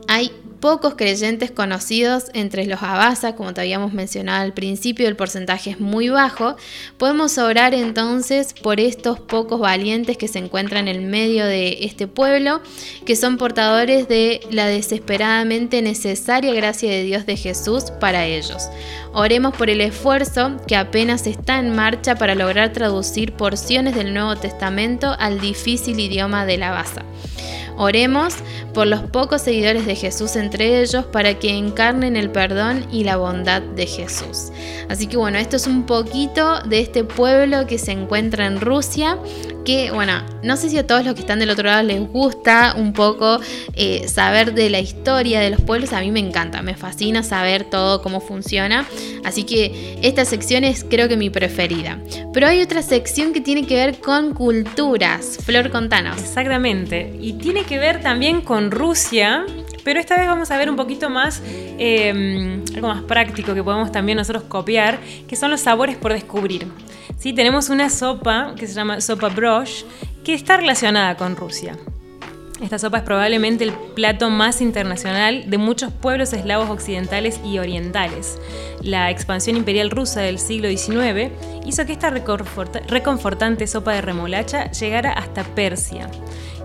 hay 0.07 0.31
pocos 0.61 0.95
creyentes 0.95 1.51
conocidos 1.51 2.25
entre 2.35 2.67
los 2.67 2.83
Abasa, 2.83 3.35
como 3.35 3.55
te 3.55 3.61
habíamos 3.61 3.93
mencionado 3.93 4.43
al 4.43 4.53
principio, 4.53 5.09
el 5.09 5.17
porcentaje 5.17 5.71
es 5.71 5.81
muy 5.81 6.09
bajo, 6.09 6.57
podemos 6.97 7.39
orar 7.39 7.75
entonces 7.75 8.55
por 8.63 8.81
estos 8.81 9.21
pocos 9.21 9.61
valientes 9.61 10.17
que 10.17 10.29
se 10.29 10.39
encuentran 10.39 10.89
en 10.89 11.11
medio 11.11 11.45
de 11.47 11.85
este 11.85 12.07
pueblo, 12.07 12.61
que 13.05 13.17
son 13.17 13.39
portadores 13.39 14.09
de 14.09 14.41
la 14.51 14.67
desesperadamente 14.67 15.83
necesaria 15.83 16.53
gracia 16.53 16.91
de 16.91 17.05
Dios 17.05 17.27
de 17.27 17.37
Jesús 17.37 17.91
para 18.01 18.27
ellos. 18.27 18.69
Oremos 19.13 19.55
por 19.57 19.71
el 19.71 19.81
esfuerzo 19.81 20.57
que 20.67 20.77
apenas 20.77 21.27
está 21.27 21.59
en 21.59 21.75
marcha 21.75 22.15
para 22.17 22.35
lograr 22.35 22.73
traducir 22.73 23.33
porciones 23.33 23.95
del 23.95 24.13
Nuevo 24.13 24.37
Testamento 24.37 25.15
al 25.19 25.41
difícil 25.41 25.99
idioma 25.99 26.45
de 26.45 26.59
la 26.59 26.71
Basa. 26.71 27.05
Oremos 27.79 28.35
por 28.75 28.89
los 28.89 29.03
pocos 29.03 29.43
seguidores 29.43 29.87
de 29.87 29.95
Jesús 29.95 30.35
entre 30.35 30.83
ellos 30.83 31.05
para 31.07 31.39
que 31.39 31.57
encarnen 31.57 32.17
el 32.17 32.29
perdón 32.29 32.85
y 32.91 33.05
la 33.05 33.17
bondad 33.17 33.63
de 33.63 33.87
Jesús. 33.87 34.51
Así 34.89 35.07
que 35.07 35.17
bueno, 35.17 35.39
esto 35.39 35.57
es 35.57 35.67
un 35.67 35.85
poquito 35.85 36.61
de 36.63 36.81
este 36.81 37.05
pueblo 37.05 37.67
que 37.67 37.79
se 37.79 37.93
encuentra 37.93 38.47
en 38.47 38.61
Rusia, 38.61 39.19
que 39.65 39.91
bueno, 39.91 40.23
no 40.43 40.57
sé 40.57 40.71
si 40.71 40.79
a 40.79 40.87
todos 40.87 41.05
los 41.05 41.15
que 41.15 41.21
están 41.21 41.39
del 41.39 41.51
otro 41.51 41.65
lado 41.65 41.83
les 41.83 42.01
gusta 42.09 42.75
un 42.77 42.93
poco 42.93 43.39
eh, 43.75 44.09
saber 44.09 44.55
de 44.55 44.71
la 44.71 44.81
historia 44.81 45.41
de 45.41 45.51
los 45.51 45.61
pueblos, 45.61 45.93
a 45.93 46.01
mí 46.01 46.11
me 46.11 46.21
encanta, 46.21 46.63
me 46.63 46.75
fascina 46.75 47.23
saber 47.23 47.65
todo 47.65 48.01
cómo 48.01 48.21
funciona, 48.21 48.87
así 49.25 49.45
que 49.45 49.99
esta 50.03 50.25
sección 50.25 50.65
es 50.65 50.85
creo 50.89 51.09
que 51.09 51.17
mi 51.17 51.29
preferida. 51.29 51.99
Pero 52.33 52.47
hay 52.47 52.63
otra 52.63 52.83
sección 52.83 53.33
que 53.33 53.41
tiene 53.41 53.67
que 53.67 53.75
ver 53.75 53.99
con 53.99 54.33
culturas. 54.35 55.39
Flor, 55.45 55.71
contanos. 55.71 56.19
Exactamente. 56.19 57.15
Y 57.21 57.35
tiene 57.35 57.65
que 57.65 57.79
ver 57.79 58.01
también 58.01 58.41
con 58.41 58.71
Rusia, 58.71 59.45
pero 59.89 60.01
esta 60.01 60.19
vez 60.19 60.27
vamos 60.27 60.51
a 60.51 60.59
ver 60.59 60.69
un 60.69 60.77
poquito 60.77 61.09
más, 61.09 61.41
eh, 61.47 62.63
algo 62.75 62.89
más 62.89 63.05
práctico 63.05 63.55
que 63.55 63.63
podemos 63.63 63.91
también 63.91 64.19
nosotros 64.19 64.43
copiar, 64.43 64.99
que 65.27 65.35
son 65.35 65.51
los 65.51 65.63
sabores 65.63 65.97
por 65.97 66.13
descubrir. 66.13 66.69
¿Sí? 67.17 67.33
Tenemos 67.33 67.71
una 67.71 67.89
sopa 67.89 68.53
que 68.55 68.67
se 68.67 68.75
llama 68.75 69.01
sopa 69.01 69.31
brosh, 69.31 69.85
que 70.27 70.35
está 70.35 70.59
relacionada 70.59 71.17
con 71.17 71.37
Rusia. 71.37 71.79
Esta 72.61 72.79
sopa 72.79 72.99
es 72.99 73.05
probablemente 73.05 73.63
el 73.63 73.73
plato 73.73 74.31
más 74.31 74.61
internacional 74.61 75.49
de 75.49 75.59
muchos 75.59 75.93
pueblos 75.93 76.33
eslavos 76.33 76.69
occidentales 76.71 77.41
y 77.45 77.59
orientales. 77.59 78.37
La 78.83 79.11
expansión 79.11 79.57
imperial 79.57 79.91
rusa 79.91 80.23
del 80.23 80.41
siglo 80.41 80.69
XIX 80.69 81.31
hizo 81.65 81.87
que 81.87 81.93
esta 81.93 82.11
reconforta- 82.11 82.83
reconfortante 82.89 83.67
sopa 83.69 83.93
de 83.93 84.01
remolacha 84.01 84.71
llegara 84.73 85.13
hasta 85.13 85.45
Persia. 85.45 86.11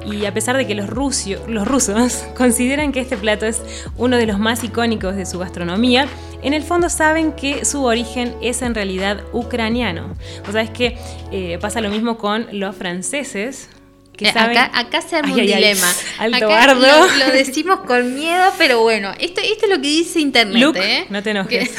Y 0.06 0.26
a 0.26 0.34
pesar 0.34 0.58
de 0.58 0.66
que 0.68 0.76
los 0.76 0.90
rusos 0.90 2.26
consideran 2.36 2.92
que 2.92 3.00
este 3.00 3.16
plato 3.16 3.46
es 3.46 3.62
uno 3.96 4.18
de 4.18 4.26
los 4.26 4.40
más 4.40 4.64
icónicos 4.64 5.16
de 5.16 5.28
su 5.28 5.38
gastronomía, 5.40 6.08
en 6.42 6.54
el 6.54 6.64
fondo 6.64 6.90
saben 6.90 7.34
que 7.34 7.66
su 7.66 7.84
origen 7.86 8.36
es 8.42 8.64
en 8.64 8.74
realidad 8.76 9.22
ucraniano. 9.32 10.14
O 10.50 10.52
sea, 10.52 10.64
es 10.64 10.72
que 10.72 10.98
eh, 11.32 11.58
pasa 11.62 11.82
lo 11.82 11.90
mismo 11.90 12.18
con 12.18 12.48
los 12.52 12.76
franceses. 12.76 13.70
Que 14.17 14.26
Eh, 14.28 14.32
saben- 14.34 14.58
acá, 14.58 14.80
acá 14.80 15.02
se 15.02 15.15
arma 15.15 15.30
Ay, 15.30 15.34
un 15.34 15.39
ay, 15.41 15.54
ay. 15.54 15.56
dilema. 15.63 15.93
Alto 16.19 16.38
acá 16.38 16.47
bardo. 16.47 16.82
Lo, 16.82 17.17
lo 17.26 17.32
decimos 17.32 17.80
con 17.82 18.13
miedo, 18.15 18.54
pero 18.60 18.82
bueno, 18.82 19.12
esto, 19.19 19.41
esto 19.41 19.65
es 19.65 19.69
lo 19.69 19.76
que 19.82 19.88
dice 19.88 20.19
internet. 20.19 20.62
Luke, 20.62 20.80
¿eh? 20.80 21.06
no 21.10 21.23
te 21.23 21.32
enojes. 21.32 21.69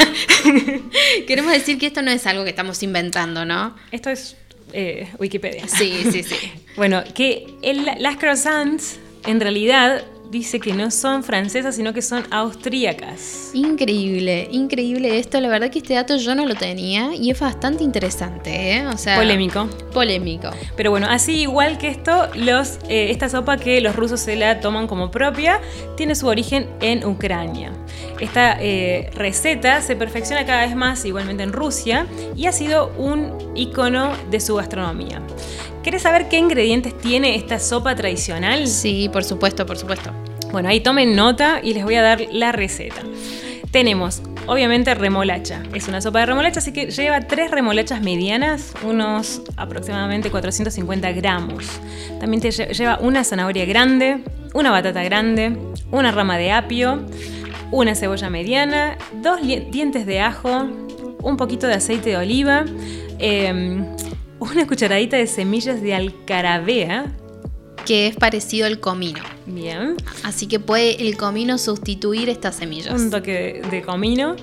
Que- 0.43 0.83
Queremos 1.27 1.53
decir 1.53 1.79
que 1.79 1.87
esto 1.87 2.03
no 2.03 2.11
es 2.11 2.27
algo 2.27 2.43
que 2.45 2.51
estamos 2.51 2.83
inventando, 2.83 3.45
¿no? 3.45 3.77
Esto 3.93 4.11
es 4.11 4.37
eh, 4.73 5.09
Wikipedia. 5.19 5.69
Sí, 5.69 6.05
sí, 6.11 6.23
sí. 6.25 6.35
Bueno, 6.77 7.05
que 7.15 7.47
el- 7.63 7.89
las 7.99 8.17
croissants 8.17 8.97
en 9.27 9.41
realidad 9.41 10.05
dice 10.31 10.61
que 10.61 10.73
no 10.73 10.91
son 10.91 11.23
francesas, 11.23 11.77
sino 11.77 11.93
que 11.93 12.03
son 12.03 12.25
austríacas. 12.31 13.51
Increíble, 13.55 14.49
increíble 14.51 15.19
esto. 15.19 15.41
La 15.41 15.49
verdad 15.49 15.71
que 15.71 15.79
este 15.79 15.95
dato 15.95 16.17
yo 16.17 16.35
no 16.35 16.47
lo 16.47 16.55
tenía 16.55 17.15
y 17.15 17.31
es 17.31 17.39
bastante 17.39 17.85
interesante, 17.85 18.77
¿eh? 18.77 18.87
O 18.87 18.97
sea, 18.97 19.17
Polémico. 19.17 19.69
Polémico. 19.93 20.51
Pero 20.77 20.91
bueno, 20.91 21.07
así 21.09 21.43
igual 21.43 21.79
que 21.79 21.89
esto, 21.89 22.29
los, 22.35 22.79
eh, 22.89 23.11
esta 23.11 23.29
sopa 23.29 23.57
que 23.57 23.81
los 23.81 23.95
rusos 23.95 24.21
se 24.21 24.37
la 24.37 24.61
toman 24.61 24.87
como 24.87 25.11
propia, 25.11 25.61
tiene 25.97 26.15
su 26.15 26.27
origen 26.27 26.69
en 26.81 27.05
Ucrania. 27.05 27.73
Esta 28.21 28.57
eh, 28.61 29.11
receta 29.15 29.83
se 29.83 29.97
perfecciona 29.97 30.45
cada 30.45 30.67
vez 30.67 30.75
más 30.75 31.05
igualmente 31.05 31.43
en 31.43 31.53
Rusia 31.53 32.07
y 32.37 32.47
ha 32.47 32.53
sido 32.53 32.93
un 32.99 33.33
icono 33.55 34.13
de 34.31 34.41
su 34.41 34.57
gastronomía. 34.57 35.23
¿Querés 35.85 36.03
saber 36.03 36.29
qué 36.29 36.39
ingredientes 36.39 36.97
tiene 36.99 37.37
esta 37.37 37.59
sopa 37.59 37.95
tradicional? 37.95 38.67
Sí, 38.67 39.11
por 39.13 39.23
supuesto, 39.23 39.67
por 39.67 39.77
supuesto. 39.77 40.11
Bueno, 40.51 40.69
ahí 40.71 40.81
tomen 40.81 41.15
nota 41.15 41.61
y 41.63 41.75
les 41.75 41.85
voy 41.85 41.97
a 41.97 42.03
dar 42.03 42.23
la 42.33 42.53
receta. 42.53 43.03
Tenemos, 43.71 44.23
obviamente, 44.47 44.95
remolacha. 44.95 45.63
Es 45.75 45.87
una 45.89 46.01
sopa 46.01 46.21
de 46.21 46.27
remolacha, 46.27 46.61
así 46.61 46.73
que 46.73 46.87
lleva 46.91 47.21
tres 47.23 47.51
remolachas 47.51 48.01
medianas, 48.01 48.73
unos 48.83 49.43
aproximadamente 49.57 50.31
450 50.31 51.13
gramos. 51.13 51.65
También 52.19 52.41
te 52.41 52.49
lle- 52.49 52.73
lleva 52.73 52.99
una 53.01 53.23
zanahoria 53.25 53.65
grande, 53.67 54.21
una 54.55 54.71
batata 54.71 55.03
grande, 55.03 55.55
una 55.91 56.13
rama 56.13 56.39
de 56.39 56.53
apio, 56.53 57.05
una 57.73 57.95
cebolla 57.95 58.31
mediana, 58.31 58.97
dos 59.23 59.41
dientes 59.43 60.07
de 60.07 60.21
ajo, 60.21 60.67
un 61.21 61.37
poquito 61.37 61.67
de 61.67 61.75
aceite 61.75 62.11
de 62.11 62.17
oliva, 62.17 62.65
em, 63.19 63.85
una 64.51 64.67
cucharadita 64.67 65.17
de 65.17 65.27
semillas 65.27 65.83
de 65.83 65.95
alcarabea. 65.95 67.13
Que 67.85 68.07
es 68.07 68.17
parecido 68.17 68.67
al 68.67 68.81
comino. 68.81 69.21
Bien. 69.45 69.97
Así 70.23 70.47
que 70.47 70.59
puede 70.59 71.07
el 71.07 71.19
comino 71.19 71.59
sustituir 71.59 72.31
estas 72.31 72.55
semillas. 72.55 72.99
un 72.99 73.11
toque 73.11 73.61
de, 73.63 73.69
de 73.69 73.83
comino, 73.83 74.37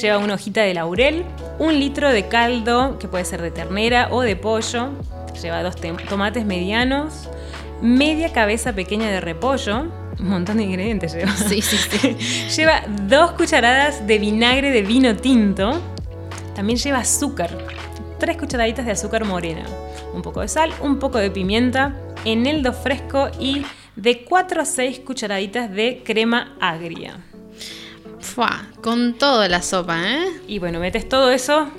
lleva 0.00 0.16
una 0.16 0.32
hojita 0.32 0.62
de 0.62 0.72
laurel, 0.72 1.22
un 1.58 1.78
litro 1.78 2.10
de 2.10 2.26
caldo, 2.28 2.98
que 2.98 3.06
puede 3.06 3.26
ser 3.26 3.42
de 3.42 3.50
ternera 3.50 4.08
o 4.12 4.22
de 4.22 4.34
pollo, 4.34 4.88
lleva 5.42 5.62
dos 5.62 5.76
tomates 6.08 6.46
medianos, 6.46 7.28
media 7.82 8.32
cabeza 8.32 8.72
pequeña 8.72 9.10
de 9.10 9.20
repollo, 9.20 9.86
un 10.18 10.28
montón 10.28 10.58
de 10.58 10.64
ingredientes 10.64 11.12
lleva. 11.12 11.34
Sí, 11.48 11.62
sí, 11.62 11.76
sí. 11.76 12.16
lleva 12.56 12.82
dos 13.08 13.32
cucharadas 13.32 14.06
de 14.06 14.18
vinagre 14.18 14.70
de 14.70 14.82
vino 14.82 15.16
tinto, 15.16 15.80
también 16.54 16.78
lleva 16.78 16.98
azúcar, 16.98 17.50
tres 18.18 18.36
cucharaditas 18.36 18.86
de 18.86 18.92
azúcar 18.92 19.24
morena, 19.24 19.64
un 20.14 20.22
poco 20.22 20.40
de 20.40 20.48
sal, 20.48 20.72
un 20.80 20.98
poco 20.98 21.18
de 21.18 21.30
pimienta, 21.30 21.94
eneldo 22.24 22.72
fresco 22.72 23.28
y 23.38 23.64
de 23.94 24.24
4 24.24 24.62
a 24.62 24.64
6 24.64 25.00
cucharaditas 25.00 25.70
de 25.70 26.02
crema 26.04 26.56
agria. 26.60 27.18
Fua, 28.20 28.66
con 28.82 29.14
toda 29.14 29.48
la 29.48 29.62
sopa, 29.62 29.98
¿eh? 30.02 30.26
Y 30.46 30.58
bueno, 30.58 30.80
metes 30.80 31.08
todo 31.08 31.30
eso 31.30 31.70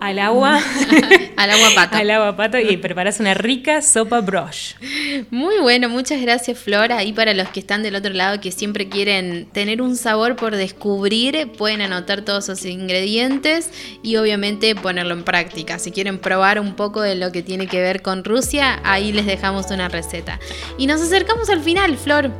al 0.00 0.18
agua, 0.18 0.60
Al 1.36 1.50
agua 1.50 1.68
pata. 1.74 1.98
al 1.98 2.10
agua 2.10 2.36
pato 2.36 2.58
y 2.58 2.76
preparas 2.76 3.20
una 3.20 3.34
rica 3.34 3.82
sopa 3.82 4.20
brosh. 4.20 4.74
Muy 5.30 5.58
bueno, 5.60 5.88
muchas 5.88 6.20
gracias 6.20 6.58
Flora. 6.58 7.02
Y 7.04 7.12
para 7.12 7.34
los 7.34 7.48
que 7.48 7.60
están 7.60 7.82
del 7.82 7.94
otro 7.96 8.12
lado 8.12 8.40
que 8.40 8.52
siempre 8.52 8.88
quieren 8.88 9.46
tener 9.52 9.82
un 9.82 9.96
sabor 9.96 10.36
por 10.36 10.56
descubrir, 10.56 11.50
pueden 11.52 11.80
anotar 11.80 12.22
todos 12.22 12.48
esos 12.48 12.64
ingredientes 12.64 13.70
y 14.02 14.16
obviamente 14.16 14.74
ponerlo 14.74 15.14
en 15.14 15.24
práctica. 15.24 15.78
Si 15.78 15.90
quieren 15.90 16.18
probar 16.18 16.60
un 16.60 16.74
poco 16.74 17.00
de 17.02 17.14
lo 17.14 17.32
que 17.32 17.42
tiene 17.42 17.66
que 17.66 17.80
ver 17.80 18.02
con 18.02 18.24
Rusia, 18.24 18.80
ahí 18.84 19.12
les 19.12 19.26
dejamos 19.26 19.70
una 19.70 19.88
receta. 19.88 20.38
Y 20.76 20.86
nos 20.86 21.00
acercamos 21.00 21.48
al 21.50 21.60
final, 21.60 21.96
Flor. 21.96 22.30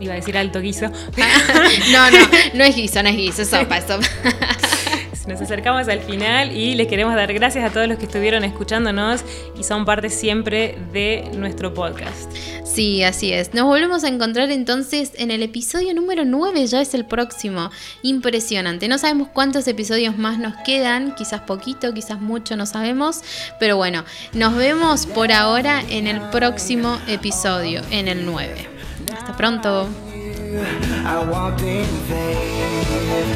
Iba 0.00 0.12
a 0.12 0.16
decir 0.16 0.38
alto 0.38 0.60
guiso. 0.60 0.86
no, 1.92 2.10
no, 2.10 2.18
no 2.54 2.64
es 2.64 2.76
guiso, 2.76 3.02
no 3.02 3.08
es 3.08 3.16
guiso, 3.16 3.42
es 3.42 3.48
sopa, 3.48 3.78
es 3.78 3.84
sopa. 3.84 4.06
Nos 5.28 5.42
acercamos 5.42 5.86
al 5.88 6.00
final 6.00 6.56
y 6.56 6.74
les 6.74 6.86
queremos 6.86 7.14
dar 7.14 7.30
gracias 7.34 7.62
a 7.62 7.70
todos 7.70 7.86
los 7.86 7.98
que 7.98 8.06
estuvieron 8.06 8.44
escuchándonos 8.44 9.22
y 9.58 9.62
son 9.62 9.84
parte 9.84 10.08
siempre 10.08 10.78
de 10.90 11.30
nuestro 11.36 11.74
podcast. 11.74 12.32
Sí, 12.64 13.02
así 13.02 13.30
es. 13.30 13.52
Nos 13.52 13.66
volvemos 13.66 14.04
a 14.04 14.08
encontrar 14.08 14.50
entonces 14.50 15.12
en 15.16 15.30
el 15.30 15.42
episodio 15.42 15.92
número 15.92 16.24
9, 16.24 16.66
ya 16.66 16.80
es 16.80 16.94
el 16.94 17.04
próximo. 17.04 17.70
Impresionante. 18.00 18.88
No 18.88 18.96
sabemos 18.96 19.28
cuántos 19.28 19.68
episodios 19.68 20.16
más 20.16 20.38
nos 20.38 20.56
quedan, 20.64 21.14
quizás 21.14 21.42
poquito, 21.42 21.92
quizás 21.92 22.20
mucho, 22.20 22.56
no 22.56 22.64
sabemos. 22.64 23.20
Pero 23.60 23.76
bueno, 23.76 24.04
nos 24.32 24.56
vemos 24.56 25.04
por 25.04 25.30
ahora 25.30 25.82
en 25.90 26.06
el 26.06 26.22
próximo 26.30 26.98
episodio, 27.06 27.82
en 27.90 28.08
el 28.08 28.24
9. 28.24 28.66
Hasta 29.12 29.36
pronto. 29.36 30.07
I 30.56 31.28
walked 31.30 31.60
in 31.60 31.84
vain. 32.08 33.28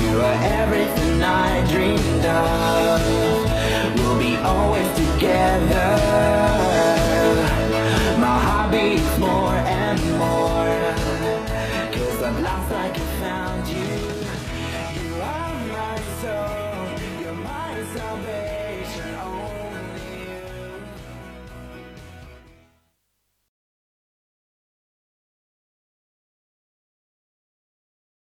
You 0.00 0.20
are 0.20 0.38
everything 0.60 1.22
I 1.22 1.66
dreamed 1.68 2.24
of. 2.24 3.96
We'll 3.96 4.18
be 4.18 4.36
always 4.36 4.88
together. 4.94 6.81